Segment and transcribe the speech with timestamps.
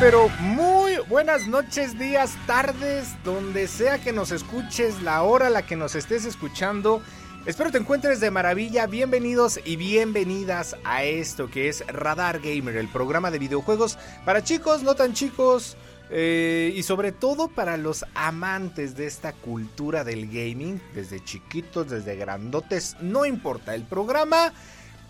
[0.00, 5.74] Pero muy buenas noches, días, tardes, donde sea que nos escuches, la hora la que
[5.74, 7.02] nos estés escuchando.
[7.46, 8.86] Espero te encuentres de maravilla.
[8.86, 14.82] Bienvenidos y bienvenidas a esto que es Radar Gamer, el programa de videojuegos para chicos,
[14.82, 15.76] no tan chicos.
[16.10, 22.16] eh, y sobre todo para los amantes de esta cultura del gaming, desde chiquitos, desde
[22.16, 23.74] grandotes, no importa.
[23.74, 24.54] El programa,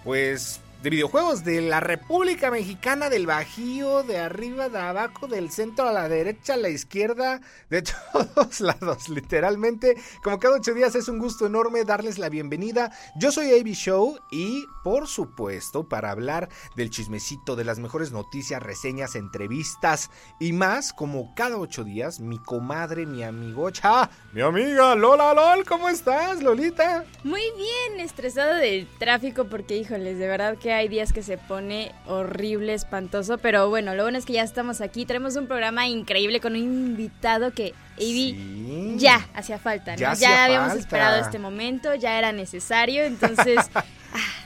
[0.02, 5.88] pues de videojuegos de la República Mexicana, del Bajío, de arriba, de abajo, del centro
[5.88, 9.96] a la derecha, a la izquierda, de todos lados, literalmente.
[10.22, 12.92] Como cada ocho días es un gusto enorme darles la bienvenida.
[13.16, 18.62] Yo soy AB Show y, por supuesto, para hablar del chismecito, de las mejores noticias,
[18.62, 25.34] reseñas, entrevistas y más, como cada ocho días, mi comadre, mi amigocha, mi amiga Lola
[25.34, 27.04] Lol, ¿cómo estás, Lolita?
[27.24, 31.92] Muy bien, estresado del tráfico porque, híjoles, de verdad que hay días que se pone
[32.06, 36.40] horrible, espantoso, pero bueno, lo bueno es que ya estamos aquí, tenemos un programa increíble
[36.40, 38.94] con un invitado que, Ivy, Sí.
[38.98, 40.14] ya hacía falta, ¿no?
[40.14, 40.80] Ya habíamos falta.
[40.82, 43.84] esperado este momento, ya era necesario, entonces ah,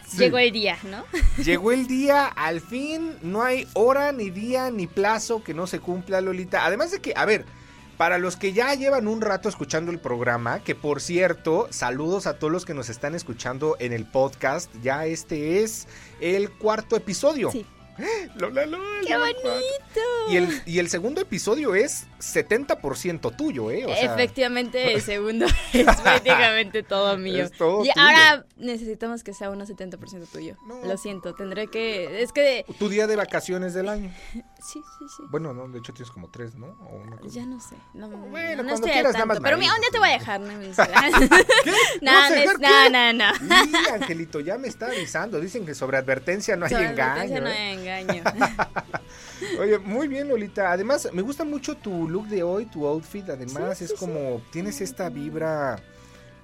[0.07, 0.19] Sí.
[0.19, 1.05] llegó el día, ¿no?
[1.45, 5.81] Llegó el día, al fin, no hay hora, ni día, ni plazo que no se
[5.81, 6.67] cumpla, Lolita.
[6.67, 7.47] Además de que, a ver,
[8.03, 12.37] para los que ya llevan un rato escuchando el programa, que por cierto, saludos a
[12.37, 15.87] todos los que nos están escuchando en el podcast, ya este es
[16.21, 17.53] el cuarto episodio.
[17.53, 17.65] Sí.
[18.35, 20.01] Lola, Lola, ¡Qué bonito!
[20.31, 23.85] Y el, y el segundo episodio es 70% tuyo, ¿eh?
[23.85, 27.45] O sea, Efectivamente, el segundo es prácticamente todo mío.
[27.45, 28.01] Es todo y tuyo.
[28.01, 30.57] ahora necesitamos que sea unos 70% tuyo.
[30.67, 30.85] No.
[30.85, 32.23] Lo siento, tendré que...
[32.23, 32.65] Es que...
[32.79, 34.13] Tu día de vacaciones del año.
[34.63, 35.25] Sí, sí, sí.
[35.29, 36.67] Bueno, no, de hecho tienes como tres, ¿no?
[36.89, 37.35] O una cosa.
[37.35, 37.75] Ya no sé.
[37.95, 39.41] No, no, Bueno, no cuando quieras, nada más.
[39.41, 40.41] Pero mira, avisas, te voy a dejar.
[40.41, 40.67] No, ¿Qué?
[42.01, 43.65] no, ¿Vas a no, no, no, no.
[43.65, 45.41] Sí, Angelito, ya me está avisando.
[45.41, 47.11] Dicen que sobre advertencia no hay Sobre engaño.
[47.11, 47.59] advertencia no ¿eh?
[47.59, 48.23] hay engaño.
[49.61, 50.73] Oye, muy bien, Lolita.
[50.73, 53.29] Además, me gusta mucho tu look de hoy, tu outfit.
[53.29, 55.79] Además, Sí, es sí, como, tienes esta vibra,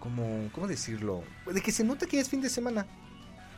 [0.00, 1.22] como, ¿cómo decirlo?
[1.52, 2.86] De que se nota que es fin de semana.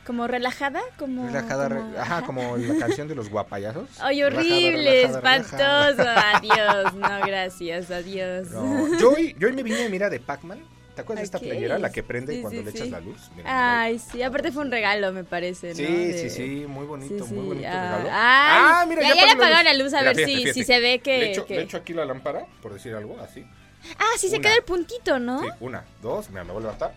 [0.05, 1.27] Como relajada, como...
[1.27, 3.87] Relajada, re- ajá, como la canción de los guapayazos.
[3.99, 6.03] Ay, horrible, espantoso.
[6.33, 8.49] Adiós, no, gracias, adiós.
[8.49, 10.59] No, yo, hoy, yo hoy me vine, mira, de Pac-Man.
[10.95, 12.91] ¿Te acuerdas de esta playera, la que prende Sí, cuando sí, le echas sí.
[12.91, 13.31] la luz?
[13.35, 15.75] Mira, Ay, sí, aparte fue un regalo, me parece, ¿no?
[15.75, 18.09] Sí, De- sí, sí, muy bonito, muy bonito ah, regalo.
[18.11, 21.17] ay, ya- ya le apagaron la luz, a Mira, ver si- si se ve que-
[21.19, 23.45] Le echo, que- le echo aquí la lámpara, por decir algo, así.
[23.97, 25.41] Ah, sí se queda el puntito, ¿no?
[25.41, 26.93] Sí, una, dos, mira, me voy a levantar.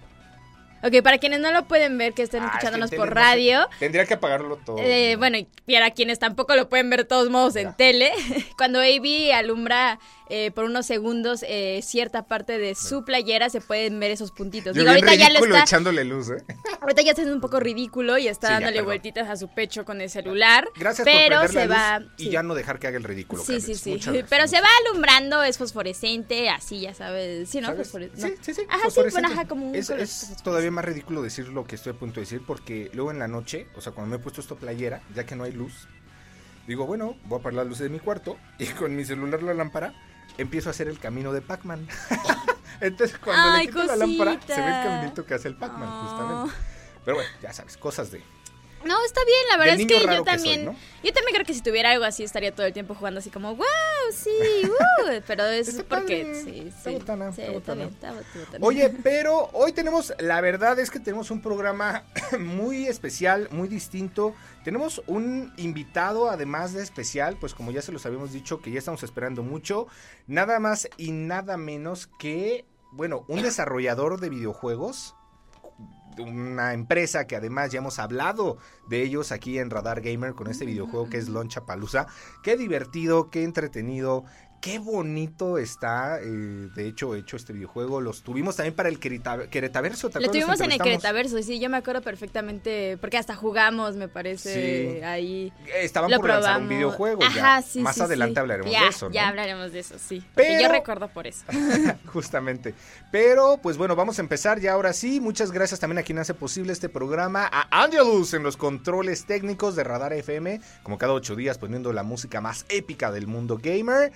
[0.83, 3.67] Ok, para quienes no lo pueden ver, que estén Ah, escuchándonos por radio.
[3.79, 4.77] Tendría que apagarlo todo.
[4.81, 5.19] eh, ¿no?
[5.19, 8.13] bueno, y para quienes tampoco lo pueden ver de todos modos en tele,
[8.59, 9.99] cuando AB alumbra
[10.31, 14.75] eh, por unos segundos eh, cierta parte de su playera, se pueden ver esos puntitos.
[14.75, 16.45] Yo Digo, ahorita ya lo está, echándole luz, ¿eh?
[16.81, 18.87] ahorita ya está siendo un poco ridículo y está Sí, ya, dándole perdón.
[18.87, 20.69] vueltitas a su pecho con el celular.
[20.77, 21.99] Gracias pero por se la va.
[22.01, 22.31] luz y sí.
[22.31, 23.43] ya no dejar que haga el ridículo.
[23.45, 23.91] Sí, sí, sí.
[23.91, 27.49] Muchas gracias, Pero se va alumbrando, es fosforescente, así ya sabes.
[27.49, 27.69] Sí, ¿no?
[27.69, 27.91] ¿Sabes?
[28.15, 28.63] Sí, sí, sí.
[28.69, 31.93] Ajá, sí, bueno, ajá, como un es, es todavía más ridículo decir lo que estoy
[31.93, 34.41] a punto de decir porque luego en la noche, o sea, cuando me he puesto
[34.41, 35.87] esta playera, ya que no hay luz,
[36.67, 39.55] digo, bueno, voy a apagar las luces de mi cuarto y con mi celular la
[39.55, 39.93] lámpara
[40.39, 41.87] empiezo a hacer el camino de Pac-Man.
[42.81, 45.89] Entonces cuando Ay, le quito la lámpara se ve el caminito que hace el Pac-Man,
[45.89, 46.07] Oh.
[46.09, 46.55] justamente.
[47.05, 48.23] Pero bueno, ya sabes, cosas de...
[48.85, 50.65] No, está bien, la verdad es que yo que soy, también.
[50.67, 50.77] ¿no?
[51.03, 53.55] Yo también creo que si tuviera algo así estaría todo el tiempo jugando así como,
[53.55, 53.67] wow,
[54.13, 54.31] sí,
[54.65, 56.93] uh", pero es porque padre, sí, sí.
[56.93, 57.91] botana, sí, botana.
[58.61, 62.05] Oye, pero hoy tenemos, la verdad es que tenemos un programa
[62.39, 64.35] muy especial, muy distinto.
[64.65, 68.79] Tenemos un invitado, además de especial, pues como ya se los habíamos dicho, que ya
[68.79, 69.87] estamos esperando mucho.
[70.27, 75.15] Nada más y nada menos que, bueno, un desarrollador de videojuegos.
[76.19, 78.59] Una empresa que además ya hemos hablado
[78.89, 82.07] de ellos aquí en Radar Gamer con este videojuego que es Loncha Palusa.
[82.43, 84.25] Qué divertido, qué entretenido,
[84.61, 88.01] Qué bonito está, eh, de hecho, hecho este videojuego.
[88.01, 90.09] Los tuvimos también para el Quereta- Queretaverso.
[90.09, 90.81] ¿te Lo tuvimos en el.
[90.81, 95.03] Queretaverso, sí, yo me acuerdo perfectamente, porque hasta jugamos, me parece, Sí.
[95.03, 95.53] ahí.
[95.83, 96.63] Estaban Lo por lanzar probamos.
[96.63, 97.23] un videojuego.
[97.25, 97.63] Ajá, ya.
[97.63, 99.15] sí, Más sí, adelante hablaremos Ya, de eso, ¿no?
[99.15, 100.25] Ya hablaremos de eso, sí.
[100.35, 101.45] Pero- yo recuerdo por eso.
[102.07, 102.73] Justamente.
[103.13, 105.21] Pero, pues bueno, vamos a empezar ya ahora sí.
[105.21, 107.47] Muchas gracias también a quien hace posible este programa.
[107.53, 110.61] A Angelus en los controles técnicos de Radar FM.
[110.83, 114.11] Como cada ocho días poniendo la música más épica del mundo gamer.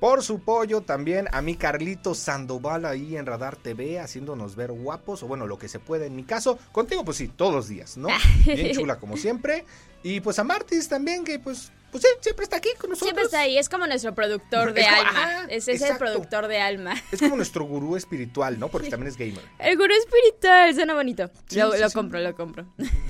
[0.00, 5.22] Por su pollo también a mi Carlito Sandoval ahí en Radar TV haciéndonos ver guapos,
[5.22, 6.58] o bueno, lo que se puede en mi caso.
[6.72, 8.08] Contigo pues sí, todos los días, ¿no?
[8.44, 9.64] Bien chula como siempre.
[10.02, 13.08] Y pues a Martis también que pues, pues sí, siempre está aquí con nosotros.
[13.08, 15.44] Siempre está ahí, es como nuestro productor de Es como- alma.
[15.48, 16.94] Ese es el productor de alma.
[17.10, 18.68] Es como nuestro gurú espiritual, ¿no?
[18.68, 19.42] Porque también es gamer.
[19.58, 21.30] El gurú espiritual, suena bonito.
[21.48, 21.94] Sí, lo sí, lo sí.
[21.94, 22.66] compro, lo compro.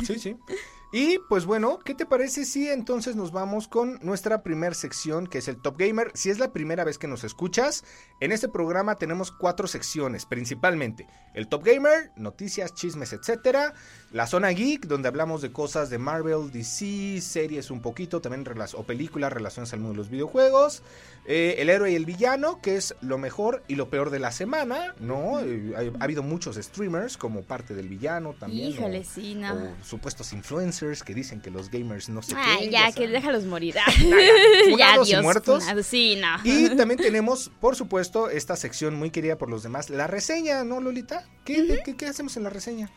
[0.06, 0.36] Sí, sí.
[0.98, 5.36] Y pues bueno, ¿qué te parece si entonces nos vamos con nuestra primer sección que
[5.36, 6.10] es el Top Gamer?
[6.14, 7.84] Si es la primera vez que nos escuchas,
[8.18, 11.06] en este programa tenemos cuatro secciones principalmente.
[11.34, 13.74] El Top Gamer, noticias, chismes, etcétera.
[14.10, 18.82] La zona geek, donde hablamos de cosas de Marvel, DC, series un poquito, también o
[18.84, 20.82] películas relacionadas al mundo de los videojuegos.
[21.26, 24.32] Eh, el héroe y el villano, que es lo mejor y lo peor de la
[24.32, 25.40] semana, ¿no?
[25.40, 28.70] Eh, ha, ha habido muchos streamers como parte del villano también.
[28.70, 29.52] Híjole, o- sí, no.
[29.52, 32.70] o supuestos influencers que dicen que los gamers no sé Ay, qué.
[32.70, 33.74] ya, que déjalos morir.
[33.74, 35.22] ya, ya, funados y Dios.
[35.22, 35.64] muertos.
[35.84, 36.36] Sí, no.
[36.44, 40.80] Y también tenemos, por supuesto, esta sección muy querida por los demás, la reseña, ¿no,
[40.80, 41.24] Lolita?
[41.44, 42.90] ¿Qué, de- qué, qué hacemos en la reseña?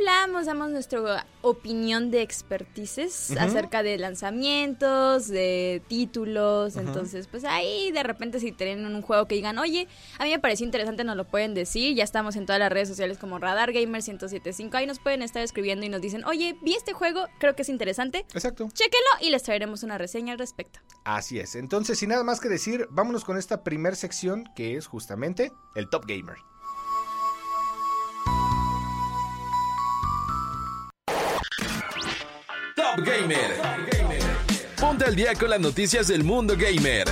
[0.00, 6.76] Hablamos, damos nuestra opinión de expertices acerca de lanzamientos, de títulos.
[6.76, 9.88] Entonces, pues ahí de repente si tienen un juego que digan, oye,
[10.18, 11.94] a mí me pareció interesante, nos lo pueden decir.
[11.94, 14.76] Ya estamos en todas las redes sociales como Radar Gamer 1075.
[14.76, 17.68] Ahí nos pueden estar escribiendo y nos dicen, oye, vi este juego, creo que es
[17.68, 18.26] interesante.
[18.32, 18.68] Exacto.
[18.72, 20.80] Chéquenlo y les traeremos una reseña al respecto.
[21.04, 21.54] Así es.
[21.54, 25.88] Entonces, sin nada más que decir, vámonos con esta primer sección que es justamente el
[25.88, 26.36] Top Gamer.
[32.96, 33.54] Top Gamer.
[34.80, 37.06] Ponte al día con las noticias del mundo gamer.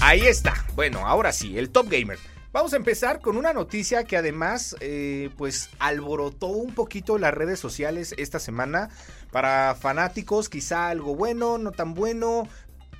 [0.00, 0.65] Ahí está.
[0.76, 2.18] Bueno, ahora sí, el Top Gamer.
[2.52, 7.58] Vamos a empezar con una noticia que además, eh, pues, alborotó un poquito las redes
[7.58, 8.90] sociales esta semana.
[9.32, 12.46] Para fanáticos, quizá algo bueno, no tan bueno.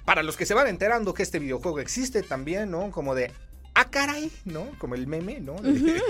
[0.07, 2.91] Para los que se van enterando que este videojuego existe también, ¿no?
[2.91, 3.31] Como de,
[3.75, 4.71] ah, caray, ¿no?
[4.79, 5.57] Como el meme, ¿no?
[5.61, 6.01] De,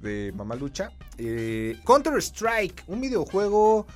[0.00, 0.92] de Mamalucha.
[1.16, 3.86] Eh, Counter Strike, un videojuego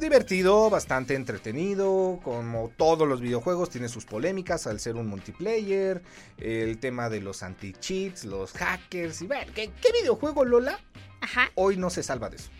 [0.00, 6.02] divertido, bastante entretenido, como todos los videojuegos, tiene sus polémicas al ser un multiplayer,
[6.38, 10.78] el tema de los anti-cheats, los hackers, y bueno, ¿qué, qué videojuego, Lola,
[11.20, 11.50] Ajá.
[11.54, 12.50] hoy no se salva de eso?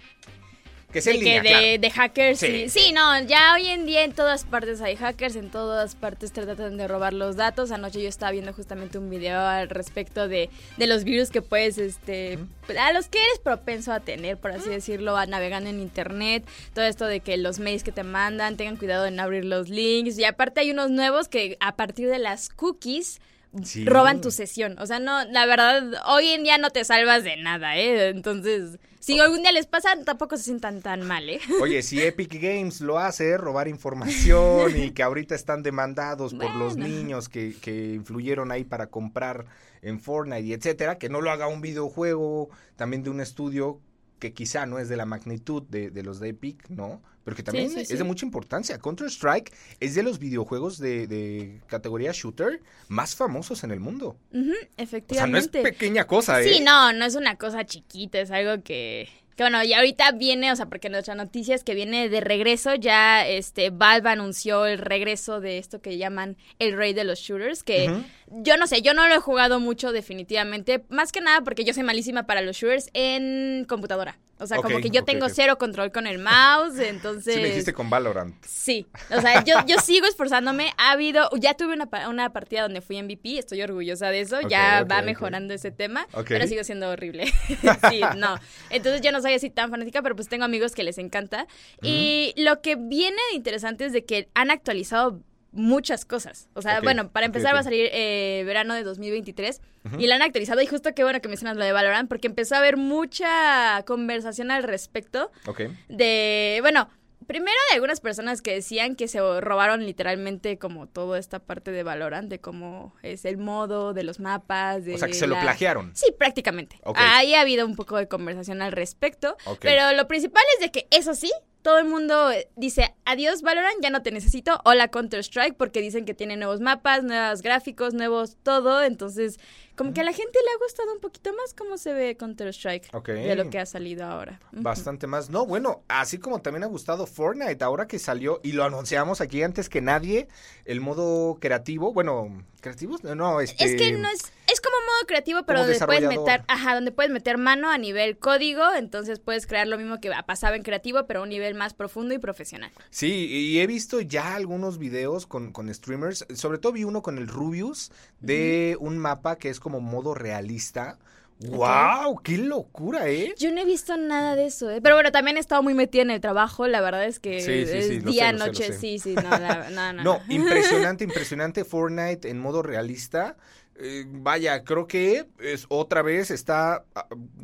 [0.93, 1.79] Que sea De, en que línea, de, claro.
[1.81, 2.47] de hackers, Sí.
[2.47, 2.69] sí.
[2.69, 2.93] sí.
[2.93, 6.87] no, ya hoy en día en todas partes hay hackers, en todas partes tratan de
[6.89, 7.71] robar los datos.
[7.71, 11.79] Anoche yo estaba viendo justamente un video al respecto de, de los virus que puedes,
[11.79, 12.39] este,
[12.79, 16.45] a los que eres propenso a tener, por así decirlo, a navegando en internet.
[16.75, 20.19] Todo esto de que los mails que te mandan, tengan cuidado en abrir los links.
[20.19, 23.21] Y aparte hay unos nuevos que a partir de las cookies
[23.63, 23.85] Sí.
[23.85, 24.79] roban tu sesión.
[24.79, 28.09] O sea, no, la verdad, hoy en día no te salvas de nada, ¿eh?
[28.09, 31.41] Entonces, si algún día les pasa, tampoco se sientan tan mal, ¿eh?
[31.61, 36.77] Oye, si Epic Games lo hace, robar información y que ahorita están demandados por los
[36.77, 39.47] niños que, que influyeron ahí para comprar
[39.83, 43.81] en Fortnite y etcétera, que no lo haga un videojuego también de un estudio
[44.23, 47.03] que quizá no es de la magnitud de, de los de Epic, ¿no?
[47.25, 47.97] Pero que también sí, es sí.
[47.97, 48.79] de mucha importancia.
[48.79, 54.17] Counter-Strike es de los videojuegos de, de categoría shooter más famosos en el mundo.
[54.33, 55.63] Ujú, O sea, no es efectivamente.
[55.63, 56.55] pequeña cosa, ¿eh?
[56.55, 60.53] Sí, no, no es una cosa chiquita, es algo que, que bueno, y ahorita viene,
[60.53, 64.79] o sea, porque nuestra noticia es que viene de regreso, ya este Valve anunció el
[64.79, 67.91] regreso de esto que llaman el rey de los shooters, que
[68.31, 71.75] yo no sé, yo no lo he jugado mucho definitivamente, más que nada porque yo
[71.75, 74.19] soy malísima para los shooters en computadora.
[74.43, 77.35] O sea, como que yo tengo cero control con el mouse, entonces...
[77.35, 78.35] Sí, me dijiste con Valorant.
[78.45, 80.73] Sí, o sea, yo, yo sigo esforzándome.
[80.77, 84.85] Ha habido, ya tuve una, una partida donde fui MVP, estoy orgullosa de eso, ya
[84.85, 87.27] va mejorando ese tema, pero sigo siendo horrible.
[87.91, 88.37] sí, no.
[88.71, 91.47] Entonces yo no soy así tan fanática, pero pues tengo amigos que les encanta.
[91.81, 95.21] Y lo que viene de interesante es de que han actualizado
[95.53, 96.49] muchas cosas.
[96.55, 99.61] O sea, bueno, para empezar va a salir eh, verano de 2023
[99.99, 102.55] y la han actualizado y justo qué bueno que mencionas lo de Valorant porque empezó
[102.55, 105.63] a haber mucha conversación al respecto Ok.
[105.89, 106.89] de, bueno,
[107.27, 111.83] primero de algunas personas que decían que se robaron literalmente como toda esta parte de
[111.83, 115.35] Valorant, de cómo es el modo, de los mapas, de O sea, que se lo
[115.37, 115.93] la- plagiaron.
[115.95, 116.81] Sí, prácticamente.
[116.95, 119.37] Ahí ha habido un poco de conversación al respecto.
[119.61, 121.31] Pero lo principal es de que, eso sí,
[121.63, 124.61] todo el mundo eh, dice, adiós Valorant, ya no te necesito.
[124.65, 128.83] Hola Counter-Strike, porque dicen que tiene nuevos mapas, nuevos gráficos, nuevos todo.
[128.83, 129.39] Entonces,
[129.77, 132.91] como que a la gente le ha gustado un poquito más cómo se ve Counter-Strike
[133.07, 134.41] de lo que ha salido ahora.
[134.51, 135.31] Bastante más.
[135.31, 139.43] No, bueno, así como también ha gustado Fortnite, ahora que salió, y lo anunciamos aquí
[139.43, 140.29] antes que nadie,
[140.65, 143.03] el modo creativo, bueno, ¿creativos?
[143.05, 143.65] No, no, este...
[143.65, 147.11] Es que no es, es como modo creativo, pero donde puedes meter, ajá, donde puedes
[147.13, 151.21] meter mano a nivel código, entonces puedes crear lo mismo que pasaba en creativo, pero
[151.21, 152.71] a un nivel más profundo y profesional.
[152.91, 157.19] Sí, y he visto ya algunos videos con, con streamers, sobre todo vi uno con
[157.19, 157.91] el Rubius,
[158.21, 160.99] de un mapa que es como modo realista.
[161.41, 162.21] ¡Wow!
[162.23, 163.35] ¡Qué locura, eh!
[163.37, 164.81] Yo no he visto nada de eso, ¿eh?
[164.81, 167.67] Pero bueno, también he estado muy metida en el trabajo, la verdad es que Sí,
[167.67, 168.79] sí, es sí, lo día, sé, noche, sé.
[168.79, 170.03] sí, sí, no, la- no, no.
[170.05, 173.37] No, impresionante, impresionante Fortnite en modo realista.
[173.77, 176.85] Eh, vaya, creo que es otra vez está,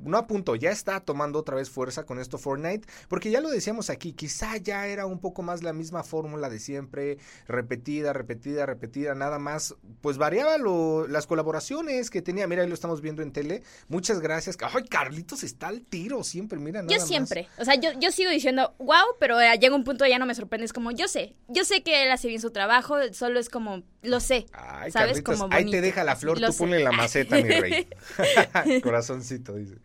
[0.03, 3.49] no a punto, ya está tomando otra vez fuerza con esto Fortnite, porque ya lo
[3.49, 7.17] decíamos aquí, quizá ya era un poco más la misma fórmula de siempre,
[7.47, 12.75] repetida, repetida, repetida, nada más, pues variaba lo, las colaboraciones que tenía, mira, ahí lo
[12.75, 17.01] estamos viendo en tele, muchas gracias, ay, Carlitos está al tiro siempre, mira, nada Yo
[17.01, 17.09] más.
[17.09, 20.27] siempre, o sea, yo, yo sigo diciendo, wow, pero eh, llega un punto ya no
[20.27, 23.41] me sorprende, es como, yo sé, yo sé que él hace bien su trabajo, solo
[23.41, 25.23] es como, lo sé, Ay, ¿sabes?
[25.23, 26.59] Carlitos, Como ahí te deja la flor, Lo tú sé.
[26.59, 27.87] ponle la maceta, mi rey.
[28.83, 29.77] Corazoncito, dice.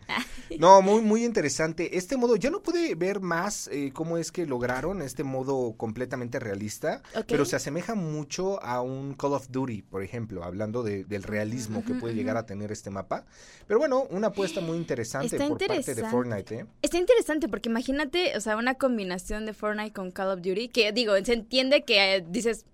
[0.60, 1.98] No, muy, muy interesante.
[1.98, 6.40] Este modo, ya no pude ver más eh, cómo es que lograron este modo completamente
[6.40, 11.24] realista, pero se asemeja mucho a un Call of Duty, por ejemplo, hablando de- del
[11.24, 13.26] realismo que puede llegar a tener este mapa.
[13.68, 16.04] Pero bueno, una apuesta muy interesante Está por parte de.
[16.10, 16.66] Fortnite, ¿eh?
[16.82, 20.92] Está interesante porque imagínate, o sea, una combinación de Fortnite con Call of Duty, que
[20.92, 22.66] digo, se entiende que eh, dices,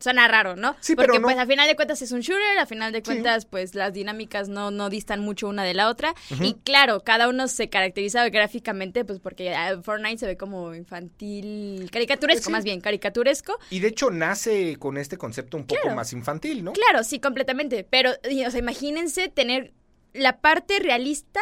[0.00, 0.76] suena raro, ¿no?
[0.80, 1.26] Sí, porque pero no.
[1.26, 3.04] pues a final de cuentas es un shooter, a final de Sí.
[3.04, 6.14] cuentas pues las dinámicas no, no distan mucho una de la otra.
[6.40, 11.88] Y claro, cada uno se caracteriza gráficamente pues porque eh, Fortnite se ve como infantil,
[11.92, 12.50] caricaturesco Sí.
[12.52, 13.58] más bien, caricaturesco.
[13.70, 15.96] Y de hecho nace con este concepto un poco Claro.
[15.96, 16.72] más infantil, ¿no?
[16.72, 17.84] Claro, sí, completamente.
[17.88, 19.72] Pero, y, o sea, imagínense tener
[20.14, 21.40] la parte realista,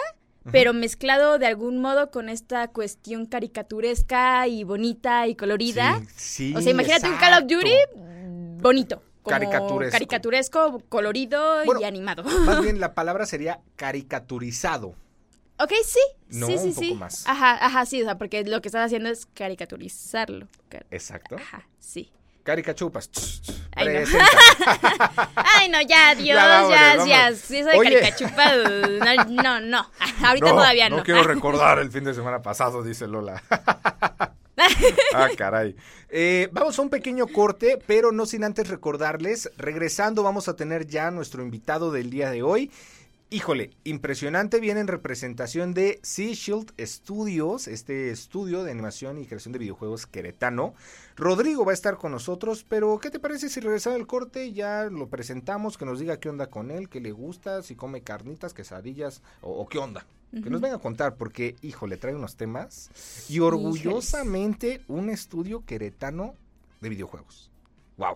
[0.52, 6.00] pero mezclado de algún modo con esta cuestión caricaturesca y bonita y colorida.
[6.16, 7.48] Sí, sí, o sea, imagínate un Call of.
[7.48, 8.15] Duty mm,
[8.60, 9.02] bonito.
[9.22, 9.92] Como Caricaturesco.
[9.92, 12.22] caricaturesco, colorido Bueno, y animado.
[12.22, 14.94] Más bien la palabra sería caricaturizado.
[15.58, 15.98] ok, sí.
[16.28, 16.94] No, sí, sí, un poco sí.
[16.94, 17.26] más.
[17.26, 20.46] Ajá, ajá, sí, o sea, porque lo que estás haciendo es caricaturizarlo.
[20.68, 21.36] Car- Exacto.
[21.36, 22.12] Ajá, sí.
[22.44, 23.10] Caricachupas.
[23.74, 24.18] Ay, no.
[25.36, 27.08] Ay, no, ya, Dios, Ya, vámonos, ya, vámonos.
[27.08, 27.34] ya.
[27.34, 28.00] Si eso de Oye.
[28.00, 29.90] caricachupa, no, no, no.
[30.24, 30.98] Ahorita todavía no.
[30.98, 33.42] No quiero recordar el fin de semana pasado, dice Lola.
[35.14, 35.74] ah, caray.
[36.08, 40.86] Eh, vamos a un pequeño corte, pero no sin antes recordarles, regresando vamos a tener
[40.86, 42.70] ya nuestro invitado del día de hoy.
[43.28, 49.50] Híjole, impresionante, viene en representación de Sea Shield Studios, este estudio de animación y creación
[49.50, 50.74] de videojuegos queretano.
[51.16, 54.84] Rodrigo va a estar con nosotros, pero ¿qué te parece si regresando al corte ya
[54.84, 58.54] lo presentamos, que nos diga qué onda con él, qué le gusta, si come carnitas,
[58.54, 60.06] quesadillas o, o qué onda?
[60.32, 62.90] Que nos venga a contar, porque, híjole, trae unos temas
[63.28, 66.34] y orgullosamente un estudio queretano
[66.80, 67.50] de videojuegos.
[67.96, 68.14] ¡Wow!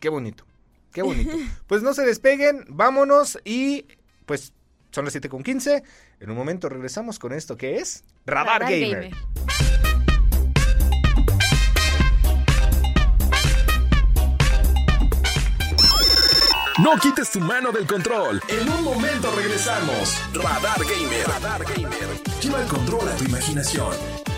[0.00, 0.44] ¡Qué bonito!
[0.92, 1.36] ¡Qué bonito!
[1.66, 3.86] Pues no se despeguen, vámonos y
[4.26, 4.52] pues
[4.90, 5.82] son las 7 con 15.
[6.20, 9.10] En un momento regresamos con esto que es Radar, Radar Gamer.
[9.10, 9.16] Gamer.
[16.82, 18.42] No quites tu mano del control.
[18.48, 20.18] En un momento regresamos.
[20.32, 21.28] Radar Gamer.
[21.28, 22.20] Radar Gamer.
[22.40, 24.31] Lleva el control a tu imaginación.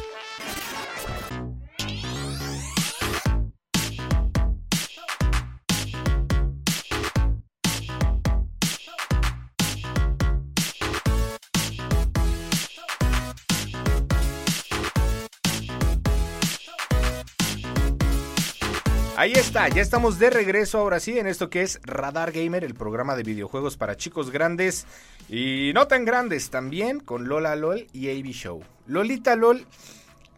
[19.24, 22.74] Ahí está, ya estamos de regreso ahora sí en esto que es Radar Gamer, el
[22.74, 24.86] programa de videojuegos para chicos grandes
[25.30, 28.62] y no tan grandes también con Lola LOL y AB Show.
[28.86, 29.64] Lolita LOL,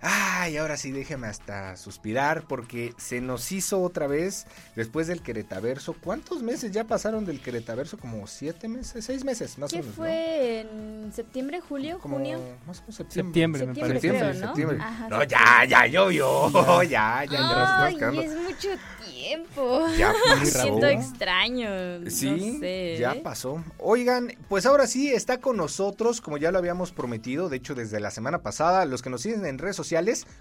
[0.03, 5.95] Ay, ahora sí, déjeme hasta suspirar porque se nos hizo otra vez después del Queretaverso.
[5.95, 7.97] ¿Cuántos meses ya pasaron del Queretaverso?
[7.97, 9.97] Como siete meses, seis meses, más o ¿Qué menos.
[9.97, 10.61] fue?
[10.61, 12.39] ¿En septiembre, julio, Como junio?
[12.67, 13.31] más o menos septiembre.
[13.33, 14.09] Septiembre, me Septiembre, parece.
[14.09, 14.47] creo, Septiembre, ¿no?
[14.47, 14.79] septiembre.
[14.81, 15.29] Ajá, no, septiembre.
[15.29, 16.83] ya, ya llovió.
[16.83, 18.69] Ya, ya, ya, Ay, es mucho
[19.11, 19.87] tiempo.
[19.99, 20.63] Ya Me pasó.
[20.63, 21.71] siento extraño.
[22.11, 22.97] Sí, no sé.
[23.01, 23.65] ya pasó.
[23.79, 27.99] Oigan, pues ahora sí está con nosotros, como ya lo habíamos prometido, de hecho desde
[27.99, 29.86] la semana pasada, los que nos siguen en redes sociales.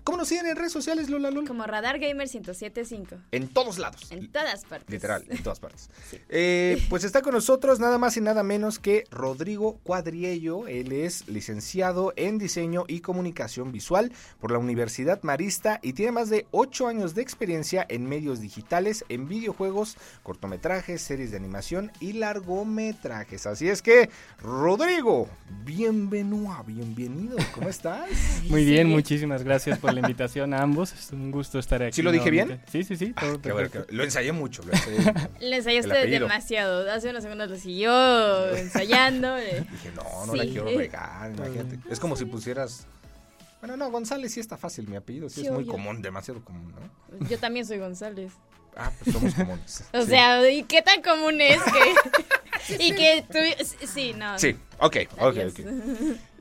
[0.04, 1.48] ¿Cómo nos siguen en redes sociales, Lola Lul?
[1.48, 3.16] Como Radar Gamer 1075.
[3.32, 4.12] En todos lados.
[4.12, 4.90] En todas partes.
[4.90, 5.90] Literal, en todas partes.
[6.10, 6.18] Sí.
[6.30, 10.68] Eh, pues está con nosotros nada más y nada menos que Rodrigo Cuadriello.
[10.68, 16.30] Él es licenciado en diseño y comunicación visual por la Universidad Marista y tiene más
[16.30, 22.14] de 8 años de experiencia en medios digitales, en videojuegos, cortometrajes, series de animación y
[22.14, 23.46] largometrajes.
[23.48, 24.10] Así es que,
[24.42, 25.28] Rodrigo,
[25.64, 27.38] bienvenido, bienvenido.
[27.54, 28.10] ¿Cómo estás?
[28.50, 28.94] Muy bien, Sí.
[28.94, 30.94] muchísimas gracias por la invitación a ambos.
[30.94, 31.94] Es un gusto estar aquí.
[31.94, 32.62] ¿Sí lo dije bien?
[32.72, 33.14] Sí, sí, sí.
[33.14, 33.88] todo Qué bueno, perfecto.
[33.88, 34.64] que- lo ensayé mucho.
[34.64, 35.14] Lo ensayé.
[35.40, 36.92] Le ensayaste demasiado.
[36.92, 39.38] Hace unos segundos lo siguió ensayando.
[39.38, 39.66] eh.
[39.72, 40.50] Dije, no, no la Sí.
[40.52, 41.80] quiero regar, imagínate.
[41.90, 42.88] Es como si pusieras...
[43.62, 45.72] Bueno, no, González sí está fácil, mi apellido sí, Sí, es muy obvio.
[45.72, 46.72] común, demasiado común,
[47.20, 47.28] ¿no?
[47.28, 48.32] Yo también soy González.
[48.78, 49.84] Ah, pues somos comunes.
[49.94, 50.08] O Sí.
[50.08, 51.72] sea, ¿y qué tan común es que...
[52.80, 53.40] y que tú...
[53.88, 54.38] Sí, no.
[54.40, 55.60] Sí, ok, ok, ok.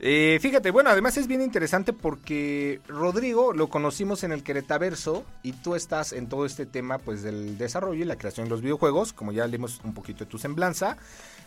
[0.07, 5.53] Eh, fíjate, bueno, además es bien interesante porque Rodrigo lo conocimos en el Queretaverso y
[5.53, 9.13] tú estás en todo este tema pues del desarrollo y la creación de los videojuegos,
[9.13, 10.97] como ya leímos un poquito de tu semblanza.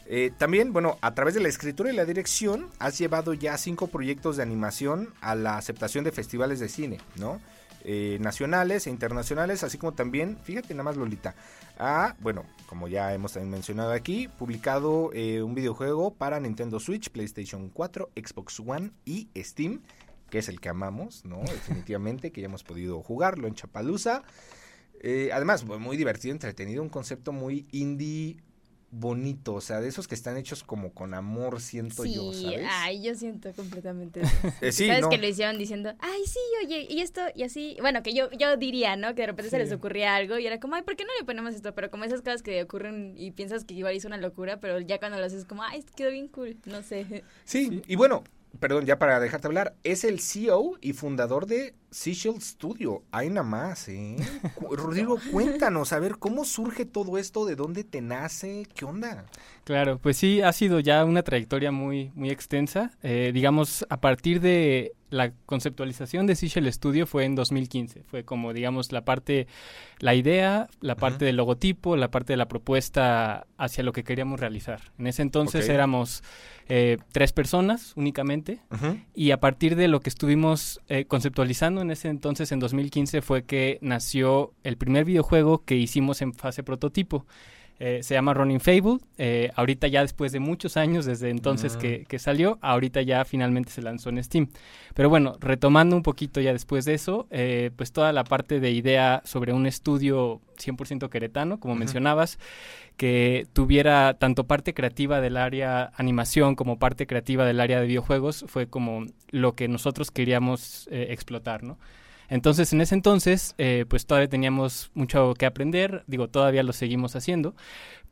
[0.06, 3.88] Eh, también, bueno, a través de la escritura y la dirección has llevado ya cinco
[3.88, 7.40] proyectos de animación a la aceptación de festivales de cine, ¿no?
[7.84, 11.34] Eh, nacionales e internacionales, así como también, fíjate nada más Lolita,
[11.78, 17.10] a, bueno, como ya hemos también mencionado aquí, publicado eh, un videojuego para Nintendo Switch,
[17.10, 19.82] PlayStation 4, Xbox One y Steam,
[20.28, 21.40] que es el que amamos, ¿no?
[21.42, 24.22] Definitivamente, que ya hemos podido jugarlo en Chapalusa.
[25.00, 28.38] Eh, además, muy divertido, entretenido, un concepto muy indie
[28.90, 32.66] bonito, o sea, de esos que están hechos como con amor, siento Sí, yo, ¿sabes?
[32.70, 34.36] ay, yo siento completamente eso.
[34.62, 35.10] Eh, sí, ¿Sabes no.
[35.10, 37.76] que lo hicieron diciendo, ay, sí, oye, y esto, y así?
[37.80, 39.14] Bueno, que yo, yo diría, ¿no?
[39.14, 41.24] Que de repente se les ocurría algo y era como, ay, ¿por qué no le
[41.24, 41.74] ponemos esto?
[41.74, 44.98] Pero como esas cosas que ocurren y piensas que igual hizo una locura, pero ya
[44.98, 47.24] cuando lo haces como, ay, quedó bien cool, no sé.
[47.44, 48.24] Sí, y bueno,
[48.58, 53.02] perdón, ya para dejarte hablar, es el CEO y fundador de Seashell Studio.
[53.10, 54.16] Hay nada más, ¿eh?
[54.70, 57.44] Rodrigo, cuéntanos, a ver, ¿cómo surge todo esto?
[57.44, 58.66] ¿De dónde te nace?
[58.74, 59.26] ¿Qué onda?
[59.64, 62.90] Claro, pues sí, ha sido ya una trayectoria muy, muy extensa.
[63.02, 68.02] Eh, digamos, a partir de la conceptualización de Seashell Studio fue en 2015.
[68.04, 69.46] Fue como, digamos, la parte,
[70.00, 74.40] la idea, la parte del logotipo, la parte de la propuesta hacia lo que queríamos
[74.40, 74.80] realizar.
[74.98, 76.22] En ese entonces éramos
[76.68, 78.60] eh, tres personas únicamente.
[79.14, 83.44] Y a partir de lo que estuvimos eh, conceptualizando en ese entonces, en 2015, fue
[83.44, 87.26] que nació el primer videojuego que hicimos en fase prototipo.
[87.80, 88.98] Eh, se llama Running Fable.
[89.18, 91.78] Eh, ahorita ya después de muchos años, desde entonces Ah.
[91.78, 94.48] que, que salió, ahorita ya finalmente se lanzó en Steam.
[94.94, 98.72] Pero bueno, retomando un poquito ya después de eso, eh, pues toda la parte de
[98.72, 102.38] idea sobre un estudio 100% queretano, como mencionabas,
[102.96, 108.44] que tuviera tanto parte creativa del área animación como parte creativa del área de videojuegos,
[108.48, 111.78] fue como lo que nosotros queríamos explotar, ¿no?
[112.28, 117.16] Entonces, en ese entonces, eh, pues todavía teníamos mucho que aprender, digo, todavía lo seguimos
[117.16, 117.54] haciendo,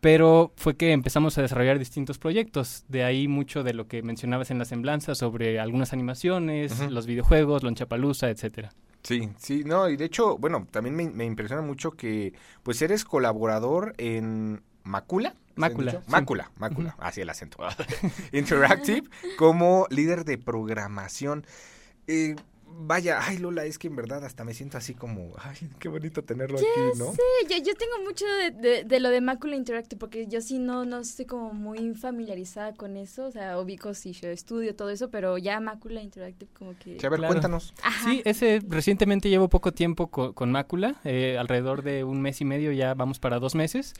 [0.00, 2.84] pero fue que empezamos a desarrollar distintos proyectos.
[2.88, 7.62] De ahí mucho de lo que mencionabas en la semblanza sobre algunas animaciones, los videojuegos,
[7.62, 8.72] Lonchapalooza, etcétera.
[9.02, 12.32] Sí, sí, no, y de hecho, bueno, también me, me impresiona mucho que,
[12.64, 15.30] pues, eres colaborador en Macula.
[15.30, 15.98] ¿se han Mácula, sí.
[16.08, 17.58] Mácula, Mácula, así el acento.
[18.32, 21.46] Interactive, como líder de programación.
[22.06, 22.36] Eh,
[22.68, 26.22] vaya, ay Lola, es que en verdad hasta me siento así como, ay, qué bonito
[26.24, 27.12] tenerlo aquí, ¿no?
[27.12, 30.58] Sí, yo, yo tengo mucho de, de- de lo de Macula Interactive porque yo sí
[30.58, 34.90] no, no estoy como muy familiarizada con eso, o sea, ubico sí, yo estudio todo
[34.90, 36.98] eso, pero ya Macula Interactive como que...
[37.00, 37.32] Sí, a ver, Claro.
[37.32, 37.72] cuéntanos.
[37.82, 38.10] Ajá.
[38.10, 42.44] Sí, ese recientemente llevo poco tiempo co- con, Mácula, eh, alrededor de un mes y
[42.44, 43.94] medio, ya vamos para dos meses.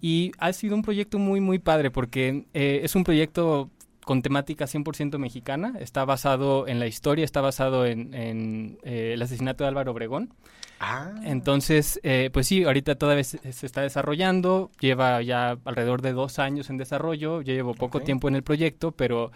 [0.00, 3.70] Y ha sido un proyecto muy, muy padre porque eh, es un proyecto
[4.04, 5.74] con temática 100% mexicana.
[5.78, 10.32] Está basado en la historia, está basado en, en, eh, el asesinato de Álvaro Obregón.
[10.80, 14.70] Ah, Entonces, eh, pues sí, ahorita todavía se, se está desarrollando.
[14.80, 17.40] Lleva ya alrededor de dos años en desarrollo.
[17.42, 19.30] Yo llevo poco tiempo en el proyecto, pero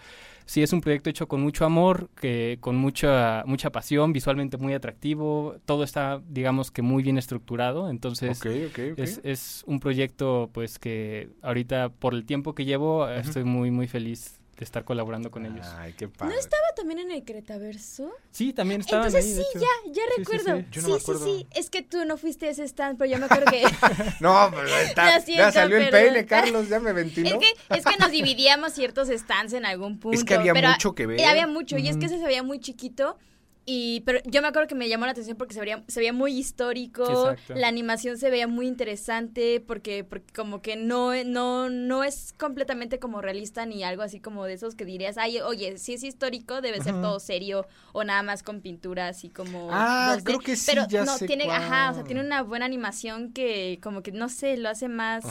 [0.44, 4.74] sí es un proyecto hecho con mucho amor, que con mucha, mucha pasión, visualmente muy
[4.74, 5.56] atractivo.
[5.66, 7.90] Todo está, digamos que muy bien estructurado.
[7.90, 8.98] Entonces, ok, ok, ok.
[8.98, 13.86] es, es un proyecto pues que ahorita por el tiempo que llevo estoy muy muy
[13.86, 15.66] feliz de estar colaborando con ellos.
[15.76, 16.32] Ay, qué padre.
[16.34, 18.10] ¿No estaba también en el Cretaverso?
[18.30, 19.60] Sí, también estaban Entonces ahí, de sí, hecho.
[19.60, 20.56] ya, ya sí, recuerdo.
[20.60, 20.66] sí.
[20.70, 21.24] Yo Sí, no sí, acuerdo.
[21.26, 21.46] sí.
[21.54, 23.64] Es que tú no fuiste a ese stand, pero yo me acuerdo que...
[24.20, 24.50] No, ahí
[24.86, 25.04] está.
[25.18, 27.28] Lo siento, ya salió el peine, Carlos, ya me ventiló.
[27.28, 30.16] Es que, es que nos dividíamos ciertos stands en algún punto.
[30.18, 31.22] Es que había pero mucho que ver.
[31.24, 33.18] Había mucho, y es que ese se veía muy chiquito.
[33.68, 36.12] Y, pero yo me acuerdo que me llamó la atención porque se veía, se veía
[36.12, 37.54] muy histórico, Exacto.
[37.56, 43.00] la animación se veía muy interesante porque, porque como que no, no, no es completamente
[43.00, 46.60] como realista ni algo así como de esos que dirías, ay, oye, si es histórico
[46.60, 49.68] debe ser todo serio o nada más con pintura así como...
[49.72, 50.22] Ah, 2D".
[50.22, 53.32] creo que sí, Pero ya no, sé tiene, ajá, o sea, tiene una buena animación
[53.32, 55.24] que como que, no sé, lo hace más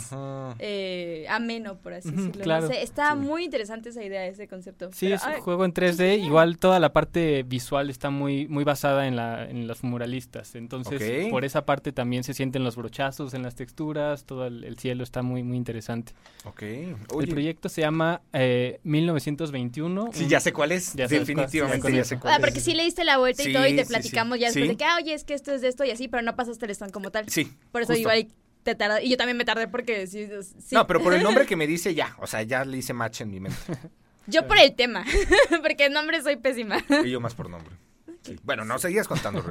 [0.58, 2.42] eh, ameno, por así decirlo.
[2.42, 2.66] claro.
[2.66, 3.18] No sé, está Sí.
[3.18, 4.90] muy interesante esa idea, ese concepto.
[4.92, 6.18] Sí, Pero, es un juego en 3D.
[6.18, 10.54] Igual toda la parte visual está muy, muy basada en, la, en los muralistas.
[10.54, 14.24] Entonces, por esa parte también se sienten los brochazos en las texturas.
[14.24, 16.12] Todo el, el cielo está muy, muy interesante.
[16.44, 16.62] Ok.
[16.62, 20.10] El Oye, proyecto se llama eh, 1921.
[20.12, 20.94] sí, un- ya sé cuál es.
[20.94, 22.40] Ya Definitivamente cuál- ya sé cuál Ah, es.
[22.40, 24.40] porque sí le diste la vuelta y todo y te sí, platicamos sí.
[24.42, 24.68] ya después Sí.
[24.70, 26.64] de que, ah, oye, es que esto es de esto y así, pero no pasaste
[26.66, 27.28] el stand como tal.
[27.28, 27.52] Sí.
[27.72, 28.26] Por eso igual
[28.62, 29.00] te tarda.
[29.02, 30.26] Y yo también me tardé porque sí.
[30.58, 30.74] sí.
[30.74, 32.16] No, pero por el nombre que me dice ya.
[32.18, 33.58] O sea, ya le hice match en mi mente.
[34.28, 35.04] Yo por el tema,
[35.62, 36.78] porque el nombre soy pésima.
[37.04, 37.76] Y yo más por nombre.
[38.26, 38.36] Sí.
[38.44, 39.42] Bueno, no seguías contando.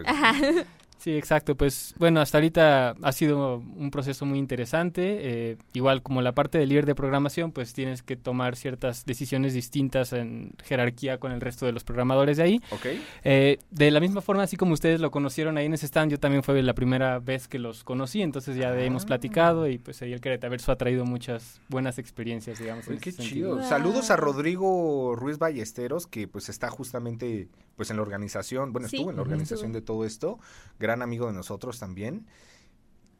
[0.97, 1.55] Sí, exacto.
[1.55, 5.51] Pues bueno, hasta ahorita ha sido un proceso muy interesante.
[5.51, 9.53] eh, igual como la parte del líder de programación, pues tienes que tomar ciertas decisiones
[9.53, 12.61] distintas en jerarquía con el resto de los programadores de ahí.
[12.71, 12.85] Ok.
[13.23, 16.19] Eh, de la misma forma, así como ustedes lo conocieron ahí en ese stand, yo
[16.19, 19.07] también fue la primera vez que los conocí, entonces ya de hemos Ah.
[19.07, 22.87] platicado y pues ahí el Queretaverso ha traído muchas buenas experiencias, digamos.
[22.87, 23.49] Uy, en qué ese chido.
[23.57, 23.69] sentido.
[23.69, 28.97] Saludos a Rodrigo Ruiz Ballesteros, que pues está justamente pues en la organización, bueno, Sí,
[28.97, 29.81] estuvo en la organización estuvo.
[29.81, 30.39] de todo esto,
[30.79, 32.25] gran amigo de nosotros también.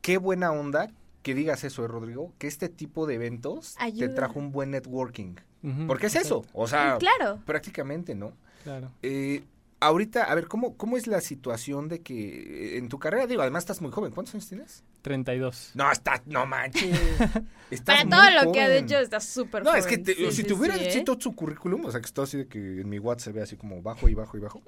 [0.02, 0.92] Qué buena onda
[1.24, 5.36] que digas eso, ¿eh, Rodrigo, que este tipo de eventos te trajo un buen networking.
[5.88, 7.40] Porque es eso, o sea, claro.
[7.46, 8.34] prácticamente, ¿no?
[8.64, 8.92] Claro.
[9.02, 9.44] Eh,
[9.86, 13.64] ahorita, a ver, ¿cómo, ¿cómo es la situación de que en tu carrera, digo, además
[13.64, 14.84] estás muy joven, ¿cuántos años tienes?
[15.02, 15.72] 32.
[15.76, 16.98] No, está, no manches.
[17.72, 18.86] Estás Para todo muy lo que ha joven.
[18.86, 21.04] hecho está súper No, es que te- Sí, si sí, tuvieras sí, ¿eh?
[21.04, 23.42] todo su currículum, o sea, que está así de que en mi WhatsApp se ve
[23.42, 24.62] así como bajo y bajo y bajo.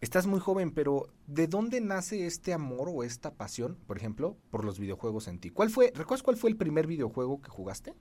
[0.00, 4.64] Estás muy joven, pero ¿de dónde nace este amor o esta pasión, por ejemplo, por
[4.64, 5.50] los videojuegos en ti?
[5.50, 7.94] ¿Cuál fue, recuerdas cuál fue el primer videojuego que jugaste?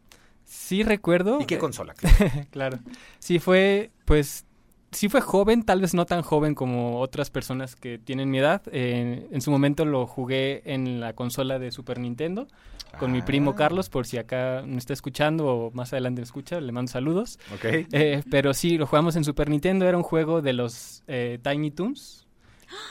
[0.46, 1.40] Sí recuerdo.
[1.42, 1.94] ¿Y qué eh, consola?
[2.50, 2.80] claro.
[3.20, 4.46] Sí fue, pues,
[4.92, 8.62] sí fue joven, tal vez no tan joven como otras personas que tienen mi edad.
[8.72, 12.48] Eh, en su momento lo jugué en la consola de Super Nintendo
[13.00, 16.26] con mi primo Ah, Carlos, por si acá me está escuchando o más adelante me
[16.26, 17.40] escucha, le mando saludos.
[17.54, 17.66] Ok.
[17.92, 21.72] Eh, pero sí, lo jugamos en Super Nintendo, era un juego de los eh, Tiny
[21.72, 22.28] Toons.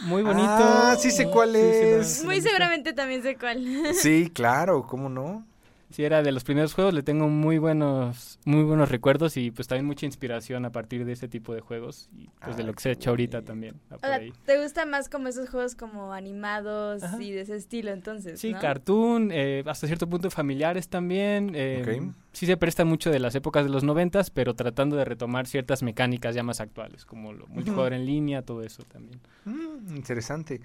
[0.03, 0.49] Muy bonito.
[0.49, 2.07] Ah, sí sé cuál sí, es.
[2.19, 3.65] sí Muy seguramente también sé cuál.
[3.95, 5.47] Sí, claro, ¿cómo no?
[5.91, 9.67] Sí, era de los primeros juegos, le tengo muy buenos, muy buenos recuerdos y pues
[9.67, 12.81] también mucha inspiración a partir de ese tipo de juegos y pues de lo que
[12.81, 13.81] se ha hecho ahorita también.
[13.91, 14.21] O sea.
[14.47, 17.21] ¿te gusta más como esos juegos como animados Ajá.
[17.21, 18.39] y de ese estilo entonces?
[18.39, 18.61] Sí, ¿no?
[18.61, 21.53] cartoon, eh, hasta cierto punto familiares también.
[21.55, 22.13] eh.
[22.33, 25.83] Sí se prestan mucho de las épocas de los noventas, pero tratando de retomar ciertas
[25.83, 29.21] mecánicas ya más actuales, como lo multijugador en línea, todo eso también.
[29.45, 30.61] Mm, interesante.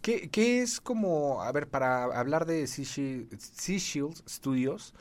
[0.00, 4.94] ¿Qué, qué es como, a ver, para hablar de Sea Shield- Sea Shield Studios,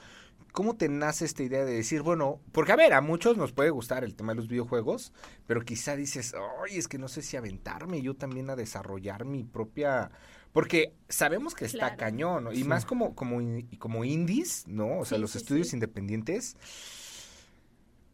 [0.53, 3.69] ¿cómo te nace esta idea de decir, bueno, porque a ver, a muchos nos puede
[3.69, 5.13] gustar el tema de los videojuegos,
[5.45, 6.33] pero quizá dices,
[6.65, 10.09] ay, es que no sé si aventarme yo también a desarrollar mi propia...
[10.53, 11.97] Porque sabemos que está Claro.
[11.97, 12.51] cañón, ¿no?
[12.51, 12.63] Y Sí.
[12.63, 13.39] más como, como,
[13.79, 14.99] como indies, ¿no?
[14.99, 15.75] O sea, Sí, los sí, estudios sí.
[15.75, 16.55] independientes,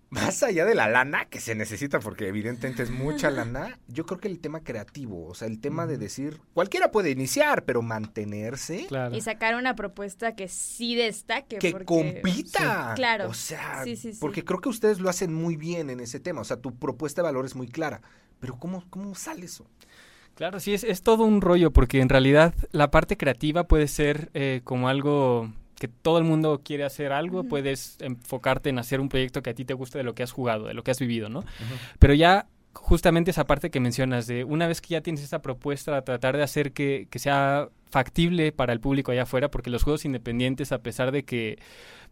[0.10, 4.20] más allá de la lana que se necesita, porque evidentemente es mucha lana, yo creo
[4.20, 8.86] que el tema creativo, o sea, el tema de decir, cualquiera puede iniciar, pero mantenerse,
[8.88, 9.16] Claro.
[9.16, 11.58] Y sacar una propuesta que sí destaque.
[11.58, 12.90] que porque- compita.
[12.92, 13.30] Sí, claro.
[13.30, 14.20] O sea, Sí, sí, sí.
[14.22, 17.22] porque creo que ustedes lo hacen muy bien en ese tema, o sea, tu propuesta
[17.22, 18.02] de valor es muy clara,
[18.40, 19.66] pero ¿cómo, cómo sale eso?
[20.36, 24.30] Claro, sí, es, es todo un rollo, porque en realidad la parte creativa puede ser
[24.34, 29.10] eh, como algo que todo el mundo quiere hacer algo, puedes enfocarte en hacer un
[29.10, 31.00] proyecto que a ti te guste de lo que has jugado, de lo que has
[31.00, 31.44] vivido, ¿no?
[32.00, 36.02] Pero ya justamente esa parte que mencionas de una vez que ya tienes esa propuesta,
[36.02, 40.04] tratar de hacer que, que sea factible para el público allá afuera, porque los juegos
[40.04, 41.60] independientes, a pesar de que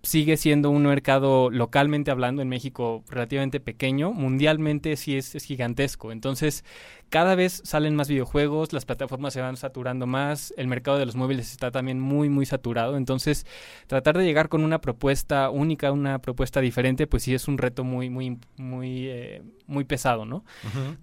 [0.04, 6.12] sigue siendo un mercado localmente hablando en México relativamente pequeño, mundialmente sí es, es gigantesco.
[6.12, 6.64] Entonces,
[7.10, 11.16] cada vez salen más videojuegos, las plataformas se van saturando más, el mercado de los
[11.16, 12.96] móviles está también muy, muy saturado.
[12.96, 13.48] Entonces,
[13.88, 17.84] tratar de llegar con una propuesta única, una propuesta diferente, pues sí es un reto
[17.84, 20.46] muy, muy, muy, eh, muy pesado, ¿no?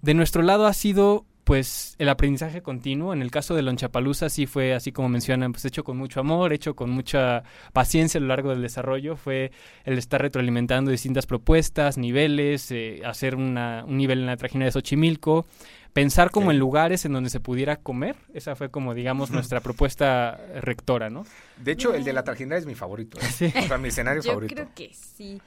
[0.01, 3.11] De nuestro lado ha sido pues el aprendizaje continuo.
[3.11, 6.53] En el caso de Lonchapalooza sí fue así como mencionan, pues hecho con mucho amor,
[6.53, 7.41] hecho con mucha
[7.73, 9.15] paciencia a lo largo del desarrollo.
[9.15, 9.51] Fue
[9.83, 14.71] el estar retroalimentando distintas propuestas, niveles, eh, hacer una, un nivel en la trajina de
[14.71, 15.47] Xochimilco,
[15.91, 18.15] pensar como en lugares en donde se pudiera comer.
[18.35, 21.25] Esa fue como, digamos, nuestra propuesta rectora, ¿no?
[21.57, 23.17] De hecho, el de la trajinera es mi favorito.
[23.41, 23.53] ¿eh?
[23.65, 24.53] O sea, mi escenario Yo favorito.
[24.53, 25.41] creo que sí.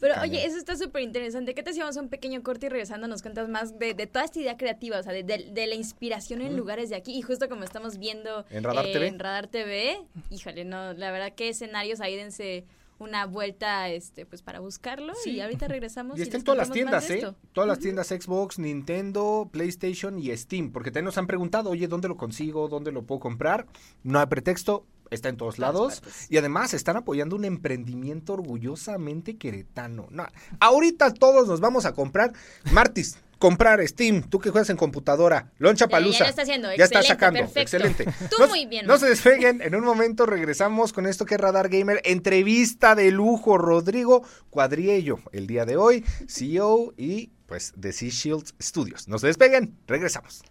[0.00, 1.54] Pero oye, eso está súper interesante.
[1.54, 4.38] ¿Qué te hacíamos un pequeño corte y regresando nos cuentas más de, de toda esta
[4.40, 7.12] idea creativa, o sea, de, de- de la inspiración en lugares de aquí?
[7.16, 9.06] Y justo como estamos viendo En Radar TV.
[9.06, 9.98] en Radar TV,
[10.30, 12.64] híjole, no, la verdad que escenarios ahí dense
[12.98, 16.70] una vuelta este pues para buscarlo y ahorita regresamos Y está les en todas las
[16.72, 17.26] tiendas, ¿eh?
[17.52, 20.72] Todas las tiendas Xbox, Nintendo, PlayStation y Steam.
[20.72, 22.68] Porque también nos han preguntado, oye, ¿dónde lo consigo?
[22.68, 23.66] ¿Dónde lo puedo comprar?
[24.02, 26.00] No hay pretexto, está en todos lados.
[26.00, 26.26] partes.
[26.30, 30.06] Y además están apoyando un emprendimiento orgullosamente queretano.
[30.10, 30.26] No,
[30.60, 32.32] ahorita todos nos vamos a comprar.
[32.72, 34.22] Martis, comprar Steam.
[34.22, 35.52] Tú que juegas en computadora.
[35.58, 36.24] Loncha Ya, ya Palusa.
[36.24, 37.40] lo está haciendo, Ya está excelente, sacando.
[37.40, 37.60] perfecto.
[37.60, 38.04] Excelente.
[38.30, 39.60] Tú No- muy bien, No se despeguen.
[39.62, 42.00] En un momento regresamos con esto que es Radar Gamer.
[42.04, 43.58] Entrevista de lujo.
[43.58, 45.18] Rodrigo Cuadriello.
[45.32, 49.06] El día de hoy, CEO y pues de Sea Shield Studios.
[49.06, 49.76] No se despeguen.
[49.86, 50.42] Regresamos.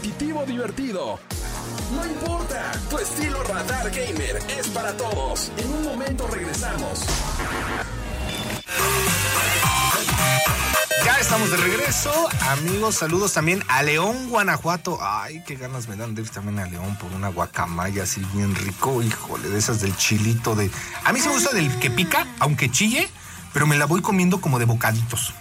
[0.00, 1.20] Competitivo divertido.
[1.94, 5.52] No importa, tu estilo Radar Gamer es para todos.
[5.58, 7.00] En un momento regresamos.
[11.04, 12.10] Ya estamos de regreso.
[12.48, 14.98] Amigos, saludos también a León, Guanajuato.
[15.02, 18.54] Ay, qué ganas me dan de ir también a León por una guacamaya así bien
[18.54, 19.02] rico.
[19.02, 20.70] Híjole, de esas del chilito de...
[21.04, 23.06] A mí sí me gusta del que pica, aunque chille,
[23.52, 25.34] pero me la voy comiendo como de bocaditos.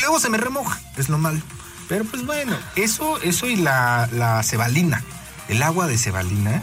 [0.00, 1.40] Luego se me remoja, es lo malo.
[1.90, 5.02] Pero pues bueno, eso, eso y la, la cebalina.
[5.48, 6.62] El agua de cebalina.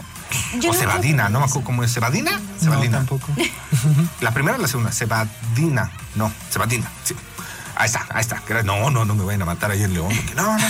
[0.58, 1.92] Yo o no cebadina, no me acuerdo cómo es.
[1.92, 2.32] ¿Cebadina?
[2.32, 2.96] No, Cebalina.
[2.98, 3.26] tampoco.
[4.22, 5.90] La primera o la segunda, Cebadina.
[6.14, 7.14] No, Cebadina, sí.
[7.78, 8.42] Ahí está, ahí está.
[8.64, 10.12] No, no, no me vayan a matar ahí en León.
[10.34, 10.64] no, no,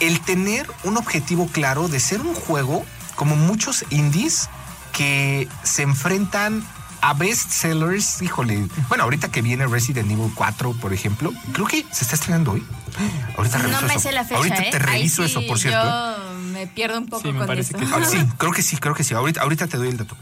[0.00, 4.48] El tener un objetivo claro de ser un juego como muchos indies
[4.92, 6.62] que se enfrentan
[7.00, 8.66] a bestsellers, híjole.
[8.88, 12.64] Bueno, ahorita que viene Resident Evil 4, por ejemplo, creo que se está estrenando hoy.
[13.36, 14.00] Ahorita No reviso me eso.
[14.02, 14.68] sé la fecha, Ahorita ¿eh?
[14.70, 15.84] te reviso sí, eso, por cierto.
[15.84, 17.86] Yo me pierdo un poco Sí, me con parece esto.
[17.86, 19.14] que Ah, sí, creo que sí, creo que sí.
[19.14, 20.16] Ahorita, ahorita te doy el dato.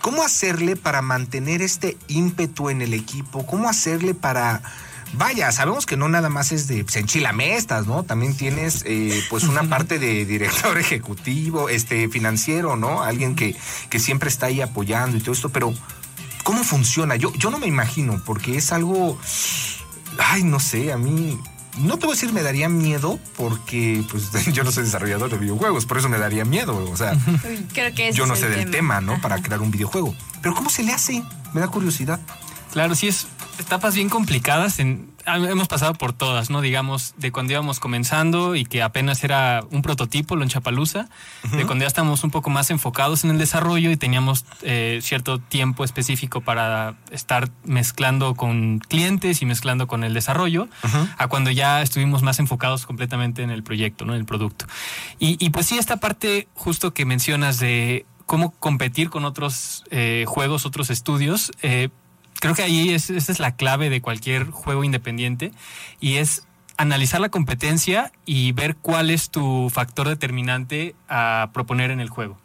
[0.00, 3.46] ¿Cómo hacerle para mantener este ímpetu en el equipo?
[3.46, 4.60] ¿Cómo hacerle para...
[5.16, 8.02] Vaya, sabemos que no nada más es de pues, enchilamestas, ¿no?
[8.02, 13.02] También tienes eh, pues una parte de director ejecutivo, este financiero, ¿no?
[13.02, 13.56] Alguien que,
[13.90, 15.72] que siempre está ahí apoyando y todo esto, pero
[16.42, 17.16] ¿cómo funciona?
[17.16, 19.18] Yo, yo no me imagino, porque es algo...
[20.18, 21.38] Ay, no sé, a mí
[21.78, 25.38] no te voy a decir me daría miedo porque pues yo no soy desarrollador de
[25.38, 27.16] videojuegos, por eso me daría miedo, o sea,
[27.72, 29.20] Creo que yo no sé el del tema, ¿no?
[29.20, 30.14] Para crear un videojuego.
[30.40, 31.22] Pero ¿cómo se le hace?
[31.52, 32.20] Me da curiosidad.
[32.74, 33.28] Claro, sí es
[33.60, 34.80] etapas bien complicadas.
[34.80, 36.60] En, ah, hemos pasado por todas, ¿no?
[36.60, 41.08] Digamos, de cuando íbamos comenzando y que apenas era un prototipo, lo en Chapalooza,
[41.52, 45.38] de cuando ya estamos un poco más enfocados en el desarrollo y teníamos eh, cierto
[45.38, 50.66] tiempo específico para estar mezclando con clientes y mezclando con el desarrollo,
[51.16, 54.14] a cuando ya estuvimos más enfocados completamente en el proyecto, ¿no?
[54.14, 54.66] En el producto.
[55.20, 60.24] Y, y pues sí, esta parte justo que mencionas de cómo competir con otros eh,
[60.26, 61.90] juegos, otros estudios, eh,
[62.44, 65.50] creo que ahí es, esa es la clave de cualquier juego independiente
[65.98, 72.00] y es analizar la competencia y ver cuál es tu factor determinante a proponer en
[72.00, 72.38] el juego.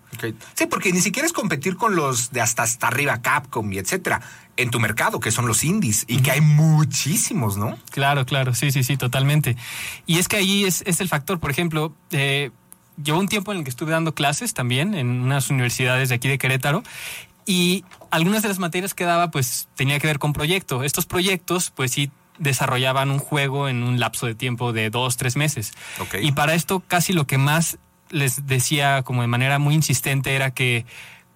[0.53, 4.21] Sí, porque ni siquiera es competir con los de hasta hasta arriba, Capcom y etcétera,
[4.55, 7.77] en tu mercado, que son los indies, y que hay muchísimos, ¿no?
[7.91, 9.57] Claro, claro, sí, sí, sí, totalmente.
[10.05, 12.51] Y es que ahí es, es el factor, por ejemplo, eh,
[13.03, 16.27] llevo un tiempo en el que estuve dando clases también en unas universidades de aquí
[16.27, 16.83] de Querétaro
[17.49, 20.83] y algunas de las materias que daba pues tenía que ver con proyecto.
[20.83, 25.35] Estos proyectos pues sí desarrollaban un juego en un lapso de tiempo de dos, tres
[25.35, 25.73] meses.
[26.21, 27.79] Y para esto casi lo que más
[28.11, 30.85] les decía como de manera muy insistente era que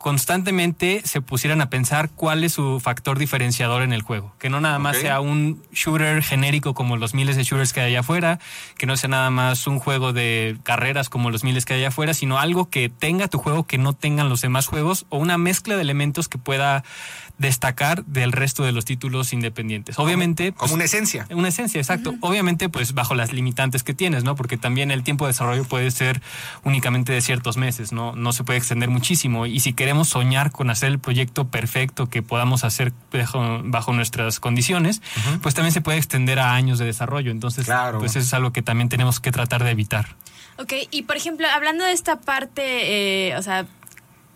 [0.04, 4.36] constantemente se pusieran a pensar cuál es su factor diferenciador en el juego.
[4.38, 7.92] Que no nada más sea un shooter genérico como los miles de shooters que hay
[7.92, 8.38] allá afuera,
[8.78, 11.88] que no sea nada más un juego de carreras como los miles que hay allá
[11.88, 15.38] afuera, sino algo que tenga tu juego que no tengan los demás juegos o una
[15.38, 16.84] mezcla de elementos que pueda
[17.38, 19.98] destacar del resto de los títulos independientes.
[20.00, 21.26] Obviamente, Como pues, una esencia.
[21.32, 22.13] una esencia, exacto.
[22.22, 24.36] Obviamente, pues bajo las limitantes que tienes, ¿no?
[24.36, 26.22] Porque también el tiempo de desarrollo puede ser
[26.63, 28.15] únicamente de ciertos meses, ¿no?
[28.15, 29.46] No se puede extender muchísimo.
[29.46, 34.39] Y si queremos soñar con hacer el proyecto perfecto que podamos hacer bajo, bajo nuestras
[34.39, 35.02] condiciones,
[35.41, 37.32] pues también se puede extender a años de desarrollo.
[37.32, 38.00] Entonces, Claro.
[38.00, 40.15] pues eso es algo que también tenemos que tratar de evitar.
[40.60, 43.65] Ok, y por ejemplo, hablando de esta parte, eh, o sea,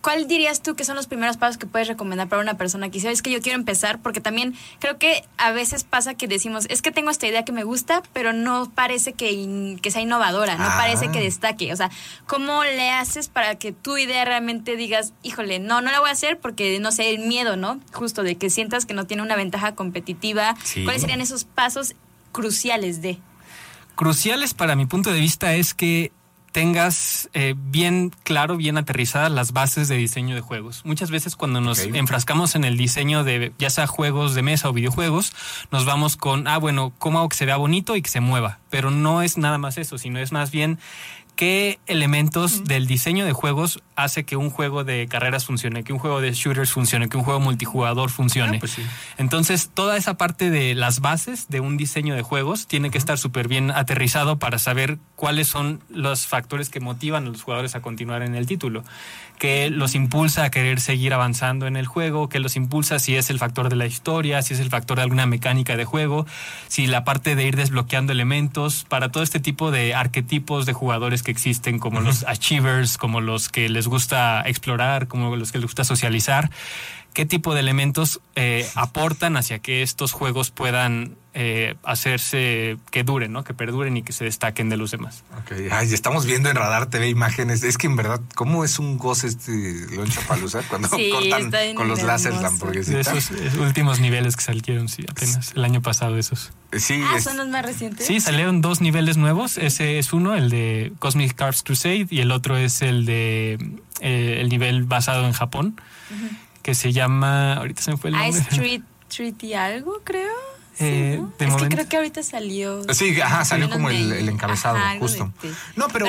[0.00, 2.94] ¿cuál dirías tú que son los primeros pasos que puedes recomendar para una persona que
[2.94, 4.00] dice, es que yo quiero empezar?
[4.00, 7.52] Porque también creo que a veces pasa que decimos, es que tengo esta idea que
[7.52, 10.76] me gusta, pero no parece que, que sea innovadora, no Ah.
[10.78, 11.72] parece que destaque.
[11.72, 11.90] O sea,
[12.26, 16.12] ¿cómo le haces para que tu idea realmente digas, híjole, no, no la voy a
[16.12, 17.80] hacer porque, no sé, el miedo, ¿no?
[17.92, 20.56] Justo de que sientas que no tiene una ventaja competitiva.
[20.62, 20.84] Sí.
[20.84, 21.94] ¿Cuáles serían esos pasos
[22.32, 23.18] cruciales de?
[23.94, 26.12] cruciales para mi punto de vista es que
[26.52, 30.82] tengas eh, bien claro, bien aterrizadas las bases de diseño de juegos.
[30.84, 34.72] Muchas veces cuando nos enfrascamos en el diseño de ya sea juegos de mesa o
[34.72, 35.32] videojuegos,
[35.70, 38.58] nos vamos con, ah, bueno, ¿cómo hago que se vea bonito y que se mueva?
[38.70, 40.78] Pero no es nada más eso, sino es más bien
[41.38, 46.00] qué elementos del diseño de juegos hace que un juego de carreras funcione, que un
[46.00, 48.56] juego de shooters funcione, que un juego multijugador funcione.
[48.56, 48.82] Ah, pues sí.
[49.18, 53.18] Entonces, toda esa parte de las bases de un diseño de juegos tiene que estar
[53.18, 57.82] súper bien aterrizado para saber cuáles son los factores que motivan a los jugadores a
[57.82, 58.82] continuar en el título.
[59.38, 63.30] Que los impulsa a querer seguir avanzando en el juego, que los impulsa si es
[63.30, 66.26] el factor de la historia, si es el factor de alguna mecánica de juego,
[66.66, 71.22] si la parte de ir desbloqueando elementos, para todo este tipo de arquetipos de jugadores
[71.28, 75.66] que existen, como los achievers, como los que les gusta explorar, como los que les
[75.66, 76.48] gusta socializar
[77.18, 83.32] qué tipo de elementos eh, aportan hacia que estos juegos puedan eh, hacerse que duren,
[83.32, 83.42] ¿no?
[83.42, 85.24] Que perduren y que se destaquen de los demás.
[85.40, 87.64] Ok, Ay, estamos viendo en Radar TV imágenes.
[87.64, 89.50] Es que en verdad, ¿cómo es un goce este
[89.90, 92.94] León Chapalusa cuando Sí, cortan con los láseres la hamburguesita?
[92.98, 96.52] De esos eh, últimos niveles que salieron, sí, apenas el año pasado esos.
[96.72, 98.06] Sí, Ah, es- son los más recientes.
[98.06, 99.58] Sí, salieron dos niveles nuevos.
[99.58, 103.58] Ese es uno, el de Cosmic Carbs Crusade, y el otro es el de
[104.00, 105.80] eh, el nivel basado en Japón,
[106.68, 108.30] que se llama, ahorita se me fue el nombre.
[108.30, 110.34] Ice Street Treaty algo, creo.
[110.74, 111.32] Sí, Eh, ¿no?
[111.38, 112.82] de es momento- que creo que ahorita salió.
[112.92, 115.32] Sí, ajá, salió como el, encabezado, ajá, justo.
[115.42, 116.06] de- No, pero,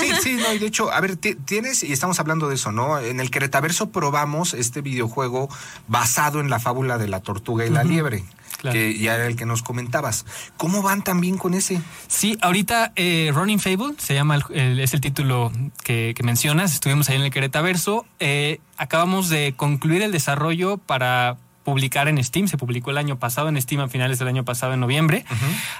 [0.00, 2.72] sí, sí, no, y de hecho, a ver, ti- tienes, y estamos hablando de eso,
[2.72, 2.98] ¿no?
[2.98, 5.48] En el Queretaverso probamos este videojuego
[5.88, 8.24] basado en la fábula de la tortuga y la liebre,
[8.62, 8.74] Claro.
[8.78, 10.24] que ya era el que nos comentabas.
[10.56, 11.80] ¿Cómo van también con ese?
[12.06, 15.50] Sí, ahorita eh, Running Fable se llama, el- el- es el título
[15.82, 16.72] que, que mencionas.
[16.72, 18.06] Estuvimos ahí en el Queretaverso.
[18.20, 22.48] Eh, acabamos de concluir el desarrollo para publicar en Steam.
[22.48, 25.24] Se publicó el año pasado en Steam a finales del año pasado en noviembre.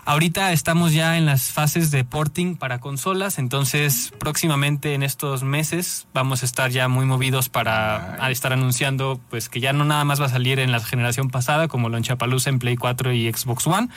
[0.05, 6.07] Ahorita estamos ya en las fases de porting para consolas, entonces próximamente en estos meses
[6.15, 10.21] vamos a estar ya muy movidos para estar anunciando pues que ya no nada más
[10.21, 13.89] va a salir en la generación pasada como Lonchapalooza en Play 4 y Xbox One,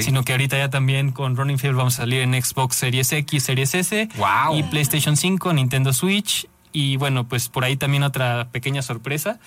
[0.00, 3.42] sino que ahorita ya también con Running Field vamos a salir en Xbox Series X,
[3.44, 4.56] Series S Wow.
[4.58, 9.38] y PlayStation 5, Nintendo Switch y bueno, pues por ahí también otra pequeña sorpresa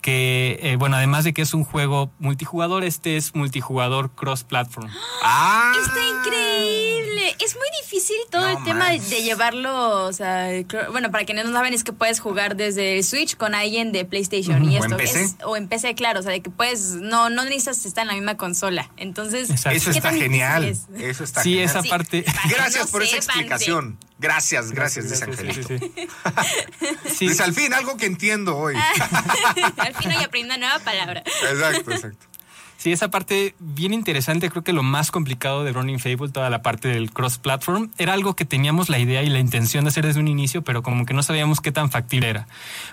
[0.00, 4.88] que eh, bueno, además de que es un juego multijugador, este es multijugador cross-platform.
[5.22, 5.72] ¡Ah!
[5.80, 7.36] Está increíble.
[7.44, 11.24] Es muy difícil todo No el tema de, de llevarlo, o sea, creo- bueno, para
[11.24, 14.76] quienes no saben es que puedes jugar desde el Switch con alguien de PlayStation y
[14.76, 15.22] O esto en PC.
[15.22, 18.08] es o en PC, claro, o sea, de que puedes no no necesitas estar en
[18.08, 18.90] la misma consola.
[18.96, 19.76] Entonces, Exacto.
[19.76, 20.64] Eso ¿qué está genial.
[20.64, 20.82] es?
[20.98, 21.68] Eso está Sí, genial.
[21.70, 22.24] esa Sí, parte.
[22.48, 23.98] Gracias no por esa explicación.
[24.18, 25.86] Gracias, gracias, dice Gracias, Angelito.
[25.86, 27.14] sí, sí.
[27.16, 27.28] Sí.
[27.28, 28.74] Dice, al fin, algo que entiendo hoy.
[29.94, 31.22] Al fin hoy aprendí una nueva palabra.
[31.50, 32.30] exacto, exacto.
[32.80, 36.62] Sí, esa parte bien interesante, creo que lo más complicado de Running Fable, toda la
[36.62, 40.18] parte del cross-platform, era algo que teníamos la idea y la intención de hacer desde
[40.18, 42.46] un inicio, pero como que no sabíamos qué tan factible era.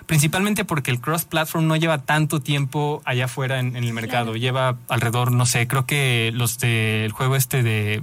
[0.04, 4.76] Principalmente porque el cross-platform no lleva tanto tiempo allá afuera en, en el mercado, lleva
[4.88, 8.02] alrededor, no sé, creo que los del juego este de...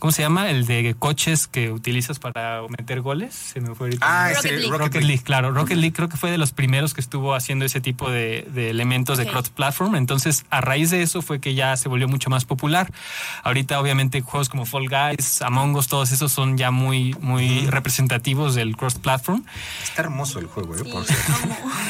[0.00, 0.50] ¿Cómo se llama?
[0.50, 3.34] El de coches que utilizas para meter goles.
[3.34, 4.04] Se me fue ahorita.
[4.08, 4.62] Ah, Rocket ese League.
[4.70, 5.06] Rocket, Rocket League.
[5.06, 5.52] League, claro.
[5.52, 8.70] Rocket League creo que fue de los primeros que estuvo haciendo ese tipo de, de
[8.70, 9.94] elementos de cross-platform.
[9.96, 12.90] Entonces, a raíz de eso fue que ya se volvió mucho más popular.
[13.44, 18.54] Ahorita, obviamente, juegos como Fall Guys, Among Us, todos esos son ya muy, muy representativos
[18.54, 19.44] del cross-platform.
[19.84, 20.78] Está hermoso el juego, ¿eh?
[20.82, 21.04] Sí, Por.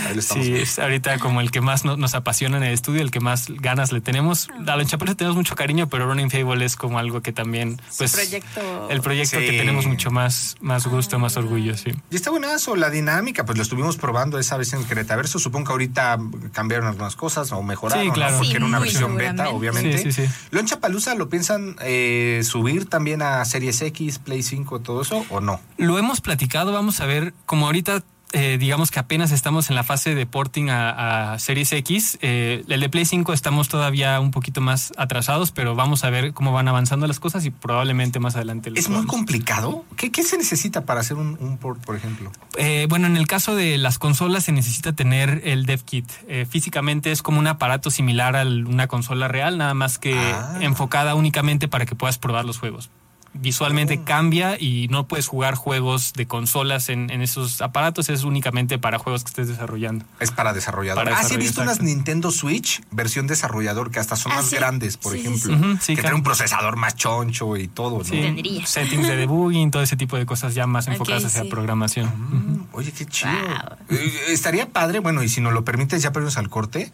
[0.09, 3.11] Ahí Sí, es ahorita como el que más no- nos apasiona en el estudio, el
[3.13, 4.49] que más ganas le tenemos.
[4.67, 8.13] A los Chaperos tenemos mucho cariño, pero Running Fable es como algo que también, pues,
[8.13, 8.89] proyecto.
[8.91, 9.47] el proyecto Sí.
[9.47, 11.93] que tenemos mucho más, más gusto, más orgullo, sí.
[12.11, 15.39] Y está buenazo la dinámica, pues lo estuvimos probando esa vez en Querétaverso.
[15.39, 16.19] Supongo que ahorita
[16.53, 18.15] cambiaron algunas cosas o mejoraron, Sí, ¿no?
[18.15, 18.37] claro.
[18.37, 19.99] porque Sí, era una versión beta, obviamente.
[19.99, 20.33] Sí, sí, sí.
[20.51, 25.41] ¿Loncha Palusa lo piensan eh, subir también a Series X, Play 5, todo eso o
[25.41, 25.61] no?
[25.77, 28.03] Lo hemos platicado, vamos a ver, como ahorita
[28.33, 32.65] eh, digamos que apenas estamos en la fase de porting a, a Series X, eh,
[32.69, 36.53] el de Play 5 estamos todavía un poquito más atrasados, pero vamos a ver cómo
[36.53, 38.71] van avanzando las cosas y probablemente más adelante.
[38.71, 39.85] lo ¿Es muy complicado?
[39.97, 42.31] ¿Qué, qué se necesita para hacer un, un port, por ejemplo?
[42.57, 46.09] Eh, bueno, en el caso de las consolas se necesita tener el dev kit.
[46.29, 50.59] Eh, físicamente es como un aparato similar a una consola real, nada más que Ah.
[50.61, 52.91] enfocada únicamente para que puedas probar los juegos.
[53.33, 54.05] Visualmente Oh.
[54.05, 58.99] cambia y no puedes jugar juegos de consolas en, en esos aparatos, es únicamente para
[58.99, 60.05] juegos que estés desarrollando.
[60.19, 61.05] Es para desarrollador.
[61.05, 61.81] Para ah, sí, he visto unas.
[61.81, 64.57] Nintendo Switch, versión desarrollador, que hasta son Ah, más sí.
[64.57, 65.77] grandes, por Sí, sí, ejemplo.
[65.81, 65.95] sí.
[65.95, 66.09] Que claro.
[66.09, 68.05] trae un procesador más choncho y todo, ¿no?
[68.05, 68.67] Sí, Tendría.
[68.67, 71.49] settings de debugging, todo ese tipo de cosas ya más enfocadas hacia sí.
[71.49, 72.09] programación.
[72.09, 73.31] Mm, Oye, qué chido.
[73.33, 73.97] Wow.
[73.97, 76.91] Eh, estaría padre, bueno, y si nos lo permites, ya ponemos al corte,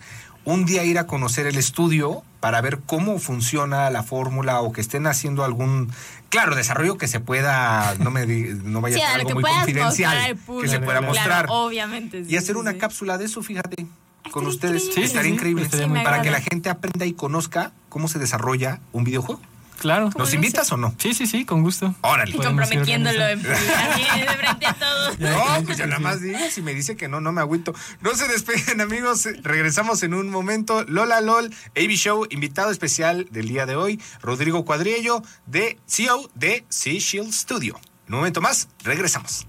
[0.47, 4.81] un día ir a conocer el estudio para ver cómo funciona la fórmula o que
[4.81, 5.91] estén haciendo algún,
[6.31, 9.41] claro, desarrollo que se pueda, no me di- no vaya Sí, a ser lo algo
[9.41, 11.47] muy confidencial, que se pueda claro, mostrar.
[11.51, 12.25] obviamente.
[12.25, 12.79] sí, Y hacer una sí.
[12.79, 13.87] cápsula de eso, fíjate,
[14.31, 14.85] con ustedes.
[14.85, 15.05] increíble.
[15.05, 15.69] Estaría increíble.
[16.05, 19.41] para que la gente aprenda y conozca cómo se desarrolla un videojuego.
[19.79, 20.11] Claro.
[20.17, 20.95] ¿Nos invitas o no?
[20.99, 21.95] Sí, sí, sí, con gusto.
[22.01, 22.31] Órale.
[22.31, 25.19] Y comprometiéndolo en frente a todos.
[25.27, 27.75] No, pues ya nada más diga, si me dice que no, no me agüito.
[28.01, 29.27] No se despeguen, amigos.
[29.43, 30.85] Regresamos en un momento.
[30.85, 36.65] Lola LOL, AB Show, invitado especial del día de hoy, Rodrigo Cuadriello, de CEO de
[36.69, 37.79] Sea Shield Studio.
[38.09, 39.47] En un momento más, regresamos.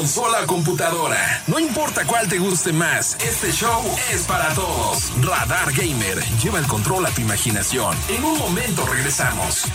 [0.00, 1.42] Consola computadora.
[1.46, 5.12] No importa cuál te guste más, este show es para todos.
[5.22, 6.18] Radar Gamer.
[6.42, 7.94] Lleva el control a tu imaginación.
[8.08, 9.66] En un momento regresamos.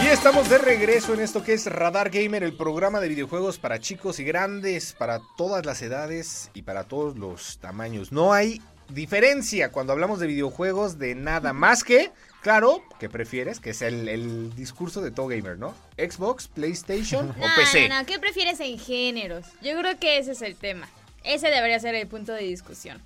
[0.00, 3.80] Y estamos de regreso en esto que es Radar Gamer, el programa de videojuegos para
[3.80, 8.12] chicos y grandes, para todas las edades y para todos los tamaños.
[8.12, 12.12] No hay diferencia cuando hablamos de videojuegos de nada más que,
[12.42, 15.74] claro, que prefieres, que es el, el discurso de todo gamer, ¿no?
[15.96, 17.88] Xbox, PlayStation o No, PC.
[17.88, 19.46] no, no, ¿qué prefieres en géneros?
[19.62, 20.88] Yo creo que ese es el tema.
[21.24, 23.00] Ese debería ser el punto de discusión.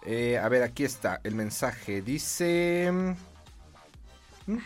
[0.06, 2.02] Eh, a ver, aquí está el mensaje.
[2.02, 2.90] Dice...
[2.92, 3.14] mm,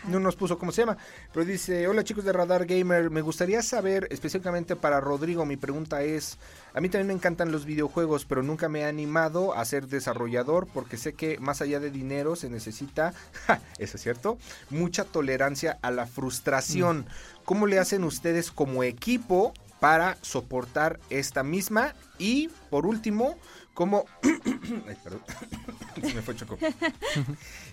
[0.07, 0.97] No nos puso cómo se llama,
[1.31, 6.01] pero dice, hola chicos de Radar Gamer, me gustaría saber específicamente para Rodrigo, mi pregunta
[6.01, 6.39] es,
[6.73, 10.67] a mí también me encantan los videojuegos, pero nunca me he animado a ser desarrollador
[10.73, 13.13] porque sé que más allá de dinero se necesita,
[13.45, 14.39] ja, eso es cierto,
[14.71, 17.05] mucha tolerancia a la frustración.
[17.43, 21.93] ¿Cómo le hacen ustedes como equipo para soportar esta misma?
[22.17, 23.37] Y por último,
[23.75, 24.05] ¿cómo...
[24.23, 25.21] Ay, perdón.
[26.01, 26.57] Se me fue choco.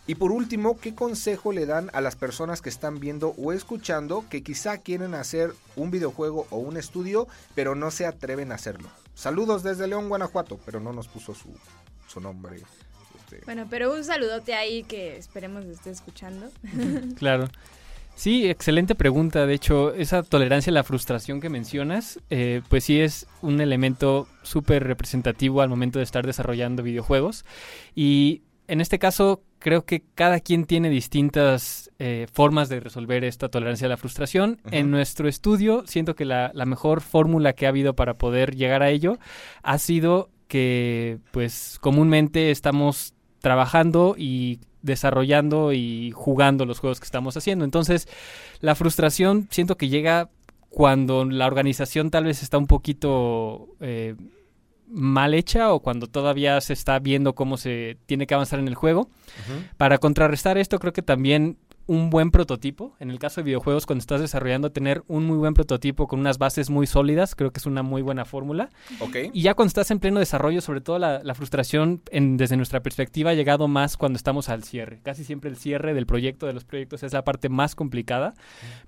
[0.06, 4.26] Y por último, ¿qué consejo le dan a las personas que están viendo o escuchando
[4.28, 8.90] que quizá quieren hacer un videojuego o un estudio, pero no se atreven a hacerlo?
[9.14, 11.48] Saludos desde León, Guanajuato, pero no nos puso su,
[12.06, 12.62] su nombre.
[13.18, 13.44] este.
[13.44, 16.50] Bueno, pero un saludote ahí que esperemos esté escuchando.
[17.16, 17.48] Claro.
[18.14, 19.46] Sí, excelente pregunta.
[19.46, 24.28] De hecho, esa tolerancia a la frustración que mencionas, eh, pues sí es un elemento
[24.42, 27.44] súper representativo al momento de estar desarrollando videojuegos.
[27.94, 33.48] Y en este caso, creo que cada quien tiene distintas eh, formas de resolver esta
[33.48, 34.60] tolerancia a la frustración.
[34.70, 38.82] En nuestro estudio, siento que la, la mejor fórmula que ha habido para poder llegar
[38.82, 39.18] a ello
[39.62, 47.36] ha sido que, pues, comúnmente estamos trabajando y desarrollando y jugando los juegos que estamos
[47.36, 47.64] haciendo.
[47.64, 48.08] Entonces,
[48.60, 50.30] la frustración siento que llega
[50.70, 54.14] cuando la organización tal vez está un poquito eh,
[54.88, 58.74] mal hecha o cuando todavía se está viendo cómo se tiene que avanzar en el
[58.74, 59.08] juego.
[59.76, 61.56] Para contrarrestar esto, creo que también
[61.86, 65.54] un buen prototipo, en el caso de videojuegos, cuando estás desarrollando, tener un muy buen
[65.54, 68.70] prototipo con unas bases muy sólidas, creo que es una muy buena fórmula.
[69.32, 72.80] Y ya cuando estás en pleno desarrollo, sobre todo la, la frustración en- desde nuestra
[72.80, 75.00] perspectiva ha llegado más cuando estamos al cierre.
[75.02, 78.34] Casi siempre el cierre del proyecto, de los proyectos, es la parte más complicada,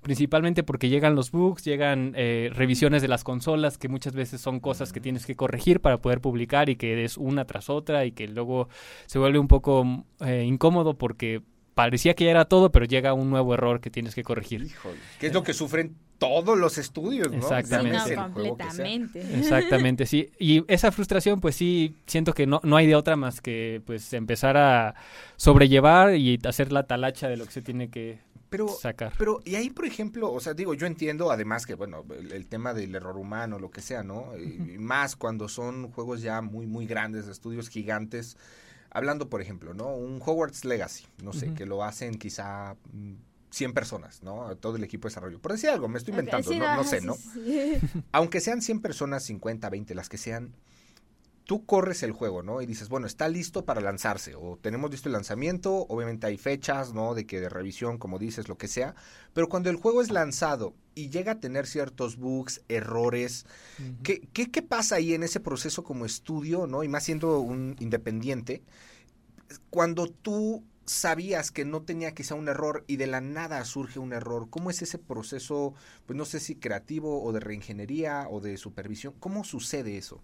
[0.01, 4.59] principalmente porque llegan los bugs, llegan eh, revisiones de las consolas, que muchas veces son
[4.59, 8.11] cosas que tienes que corregir para poder publicar y que es una tras otra y
[8.11, 8.69] que luego
[9.05, 11.41] se vuelve un poco eh, incómodo porque
[11.75, 14.63] parecía que ya era todo, pero llega un nuevo error que tienes que corregir.
[14.63, 17.37] Híjole, ¿Qué es lo que sufren todos los estudios, no?
[17.37, 17.99] Exactamente.
[17.99, 19.37] Sí, no, que completamente.
[19.39, 20.31] Exactamente, sí.
[20.39, 24.13] Y esa frustración, pues sí, siento que no, no hay de otra más que pues
[24.13, 24.95] empezar a
[25.35, 28.19] sobrellevar y hacer la talacha de lo que se tiene que
[28.49, 29.13] Pero, sacar.
[29.17, 32.47] pero, y ahí, por ejemplo, o sea, digo, yo entiendo además que, bueno, el, el
[32.47, 34.31] tema del error humano, lo que sea, ¿no?
[34.37, 38.37] Y más cuando son juegos ya muy, muy grandes, de estudios gigantes.
[38.95, 39.93] Hablando, por ejemplo, ¿no?
[39.93, 43.15] Un Hogwarts Legacy, no sé, que lo hacen quizá mm,
[43.49, 44.55] 100 personas, ¿no?
[44.55, 45.39] Todo el equipo de desarrollo.
[45.41, 47.15] Por decir algo, me estoy inventando, Sí, no, sé, ¿no?
[47.15, 47.87] sí, sí.
[48.13, 50.55] aunque sean 100 personas, 50, 20, las que sean,
[51.45, 52.61] tú corres el juego, ¿no?
[52.61, 56.93] Y dices, bueno, está listo para lanzarse, o tenemos listo el lanzamiento, obviamente hay fechas,
[56.93, 57.13] ¿no?
[57.13, 58.95] De que de revisión, como dices, lo que sea,
[59.33, 63.45] pero cuando el juego es lanzado y llega a tener ciertos bugs, errores,
[64.03, 66.83] ¿qué, qué, qué pasa ahí en ese proceso como estudio, ¿no?
[66.83, 68.63] Y más siendo un independiente,
[69.69, 74.13] cuando tú sabías que no tenía quizá un error y de la nada surge un
[74.13, 75.73] error, ¿cómo es ese proceso,
[76.05, 79.13] pues no sé si creativo o de reingeniería o de supervisión?
[79.19, 80.21] ¿Cómo sucede eso?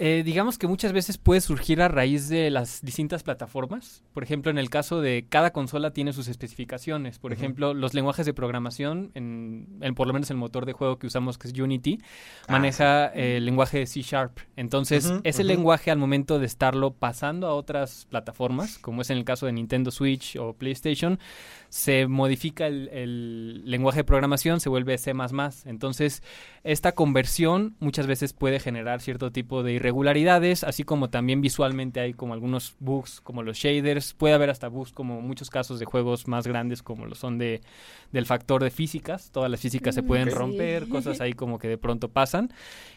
[0.00, 4.02] Eh, digamos que muchas veces puede surgir a raíz de las distintas plataformas.
[4.14, 7.18] Por ejemplo, en el caso de cada consola tiene sus especificaciones.
[7.18, 10.98] Por ejemplo, los lenguajes de programación, en, en por lo menos el motor de juego
[10.98, 11.98] que usamos, que es Unity,
[12.46, 14.38] Ah, maneja eh, el lenguaje de C Sharp.
[14.56, 15.48] Entonces, Ujú, ese ujú.
[15.48, 19.52] lenguaje al momento de estarlo pasando a otras plataformas, como es en el caso de
[19.52, 21.18] Nintendo Switch o PlayStation,
[21.70, 25.12] se modifica el, el lenguaje de programación, se vuelve C++.
[25.66, 26.22] Entonces,
[26.64, 32.12] esta conversión muchas veces puede generar cierto tipo de irregularidades, así como también visualmente hay
[32.12, 36.28] como algunos bugs como los shaders, puede haber hasta bugs como muchos casos de juegos
[36.28, 37.62] más grandes como lo son de
[38.12, 41.68] del factor de físicas, todas las físicas se Mm, pueden romper, cosas ahí como que
[41.68, 42.52] de pronto pasan.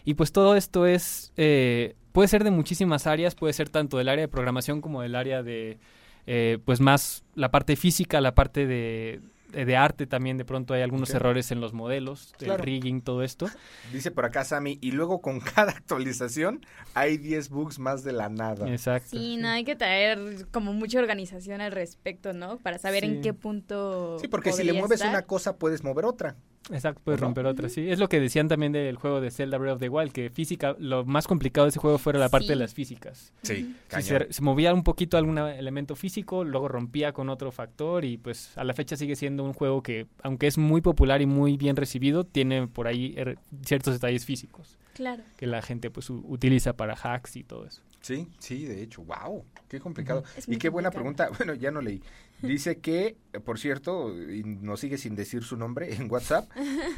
[0.06, 4.10] Y pues todo esto es eh, puede ser de muchísimas áreas, puede ser tanto del
[4.10, 5.80] área de programación como del área de
[6.28, 9.22] eh, pues más la parte física, la parte de,
[9.52, 13.24] de, de arte también, de pronto hay algunos errores en los modelos, el rigging, todo
[13.24, 13.48] esto.
[13.92, 18.30] Dice por acá Sammy, y luego con cada actualización hay 10 bugs más de la
[18.30, 18.70] nada.
[18.70, 19.10] Exacto.
[19.12, 22.58] Sí, no, hay que traer como mucha organización al respecto, ¿no?
[22.58, 23.08] Para saber Sí.
[23.08, 24.18] en qué punto.
[24.20, 25.10] Sí, porque si le mueves estar.
[25.10, 26.36] una cosa puedes mover otra.
[26.70, 27.90] Exacto, puedes romper otra, sí.
[27.90, 30.76] Es lo que decían también del juego de Zelda Breath of the Wild, que física,
[30.80, 33.34] lo más complicado de ese juego fuera la parte de las físicas.
[33.42, 38.06] Sí, Si se, se movía un poquito algún elemento físico, luego rompía con otro factor
[38.06, 41.26] y pues a la fecha sigue siendo un juego que, aunque es muy popular y
[41.26, 45.24] muy bien recibido, tiene por ahí er- ciertos detalles físicos Claro.
[45.38, 47.82] que la gente pues u- utiliza para hacks y todo eso.
[48.02, 50.24] Sí, sí, de hecho, wow, qué complicado.
[50.36, 51.30] Es Y qué buena pregunta.
[51.38, 52.02] Bueno, ya no leí.
[52.42, 56.50] Dice que, por cierto, y nos sigue sin decir su nombre en WhatsApp,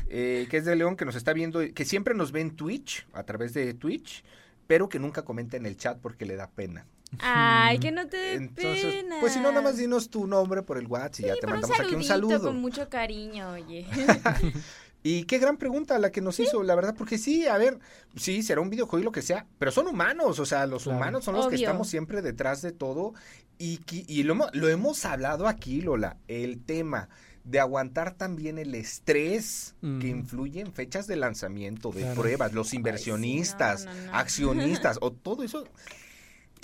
[0.10, 3.06] eh, que es de León, que nos está viendo, que siempre nos ve en Twitch,
[3.14, 4.24] a través de Twitch,
[4.68, 6.86] pero que nunca comenta en el chat porque le da pena.
[7.20, 9.18] Ay, que no te dé Entonces, pena.
[9.20, 11.80] pues si no, nada más dinos tu nombre por el WhatsApp y ya te mandamos
[11.80, 12.42] aquí un saludo.
[12.42, 13.86] Con mucho cariño, oye.
[15.06, 17.78] Y qué gran pregunta la que nos hizo, la verdad, porque sí, a ver,
[18.16, 20.98] sí, será un videojuego y lo que sea, pero son humanos, o sea, los Claro.
[20.98, 23.14] humanos son los que estamos siempre detrás de todo
[23.60, 27.10] y, y lo, lo hemos hablado aquí, Lola, el tema
[27.44, 32.22] de aguantar también el estrés que influye en fechas de lanzamiento, de Claro.
[32.22, 34.14] pruebas, los inversionistas, no, no, no.
[34.18, 35.66] accionistas, o todo eso.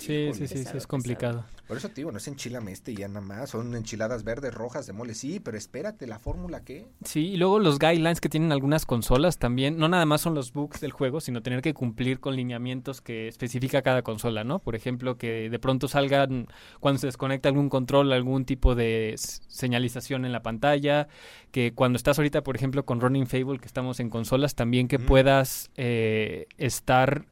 [0.00, 1.44] Sí, sí, sí, sí, es complicado.
[1.68, 3.50] Por eso te digo, no es enchilame este y ya nada más.
[3.50, 5.14] Son enchiladas verdes, rojas, de mole.
[5.14, 6.88] Sí, pero espérate, ¿la fórmula qué?
[7.04, 10.52] Sí, y luego los guidelines que tienen algunas consolas también, no nada más son los
[10.52, 14.58] bugs del juego, sino tener que cumplir con lineamientos que especifica cada consola, ¿no?
[14.58, 16.48] Por ejemplo, que de pronto salgan
[16.80, 21.08] cuando se desconecta algún control, algún tipo de señalización en la pantalla,
[21.52, 24.98] que cuando estás ahorita, por ejemplo, con Running Fable, que estamos en consolas, también que
[24.98, 27.26] puedas eh, estar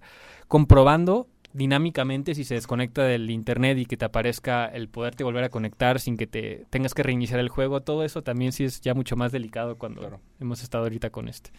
[0.48, 1.28] comprobando
[1.58, 6.00] dinámicamente si se desconecta del internet y que te aparezca el poderte volver a conectar
[6.00, 9.16] sin que te tengas que reiniciar el juego, todo eso también sí es ya mucho
[9.16, 10.20] más delicado cuando Claro.
[10.40, 11.50] hemos estado ahorita con este.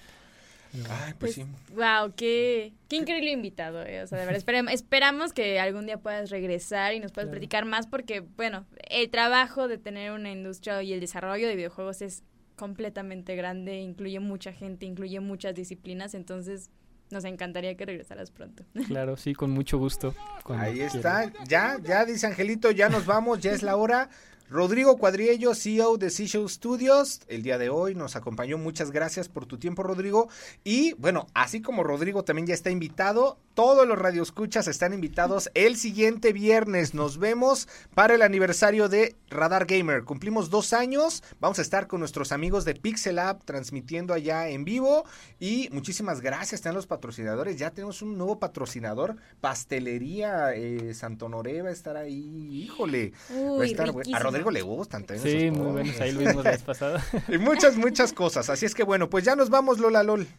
[0.72, 1.44] Ay, Pues, pues, sí.
[1.74, 4.04] wow, qué, qué increíble invitado, eh.
[4.04, 7.40] O sea, de verdad, esperem- esperamos que algún día puedas regresar y nos puedas Claro.
[7.40, 12.02] platicar más porque, bueno, el trabajo de tener una industria y el desarrollo de videojuegos
[12.04, 12.24] es
[12.56, 16.70] completamente grande, incluye mucha gente, incluye muchas disciplinas, entonces
[17.12, 18.64] nos encantaría que regresaras pronto.
[18.88, 20.16] Claro, sí, con mucho gusto.
[20.46, 24.10] Ahí está, ya, ya dice Angelito, ya nos vamos, ya es la hora.
[24.50, 28.58] Rodrigo Cuadriello, CEO de Seashell Studios, el día de hoy nos acompañó.
[28.58, 30.28] Muchas gracias por tu tiempo, Rodrigo.
[30.64, 35.76] Y bueno, así como Rodrigo también ya está invitado, todos los radioescuchas están invitados el
[35.76, 36.94] siguiente viernes.
[36.94, 40.06] Nos vemos para el aniversario de Radar Gamer.
[40.06, 41.24] Cumplimos dos años.
[41.42, 45.04] Vamos a estar con nuestros amigos de Pixel App transmitiendo allá en vivo.
[45.42, 47.58] Y muchísimas gracias, están los patrocinadores.
[47.58, 52.64] Ya tenemos un nuevo patrocinador, Pastelería eh, Santonoré va a estar ahí.
[52.64, 53.12] Híjole.
[53.30, 54.20] va a, estar, a.
[54.20, 55.28] Rodrigo le gustan también.
[55.28, 57.06] Sí, esos muy buenos, ahí lo vimos la vez pasada.
[57.28, 58.50] Y muchas, muchas cosas.
[58.50, 60.30] Así es que bueno, pues ya nos vamos, Lola Lol.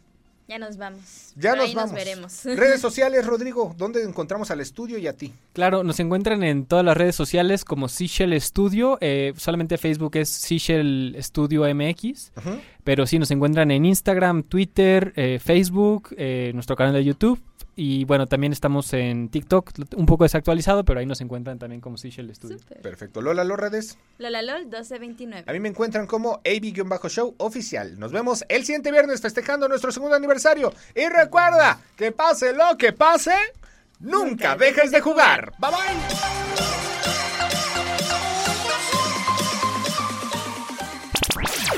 [0.51, 1.31] Ya nos vamos.
[1.37, 1.91] Ya nos ahí vamos.
[1.93, 2.43] Nos veremos.
[2.43, 5.33] Redes sociales, Rodrigo, ¿dónde encontramos al estudio y a ti?
[5.53, 8.97] Claro, nos encuentran en todas las redes sociales como Seashell Studio.
[8.99, 12.33] eh, solamente Facebook es Seashell Studio MX.
[12.35, 12.59] Ujú.
[12.83, 17.41] Pero sí, nos encuentran en Instagram, Twitter, eh, Facebook, eh, nuestro canal de YouTube.
[17.75, 21.97] Y bueno, también estamos en TikTok, un poco desactualizado, pero ahí nos encuentran también como
[21.97, 22.59] Seashell Studio.
[22.59, 22.81] Súper.
[22.81, 23.21] Perfecto.
[23.21, 23.97] Lola, los redes.
[24.17, 25.45] Lola LOL 1229.
[25.47, 27.97] A mí me encuentran como AB-Show oficial.
[27.97, 30.73] Nos vemos el siguiente viernes festejando nuestro segundo aniversario.
[30.95, 33.35] Y recuerda, que pase lo que pase,
[33.99, 35.53] nunca dejes de jugar.
[35.57, 36.80] Bye bye.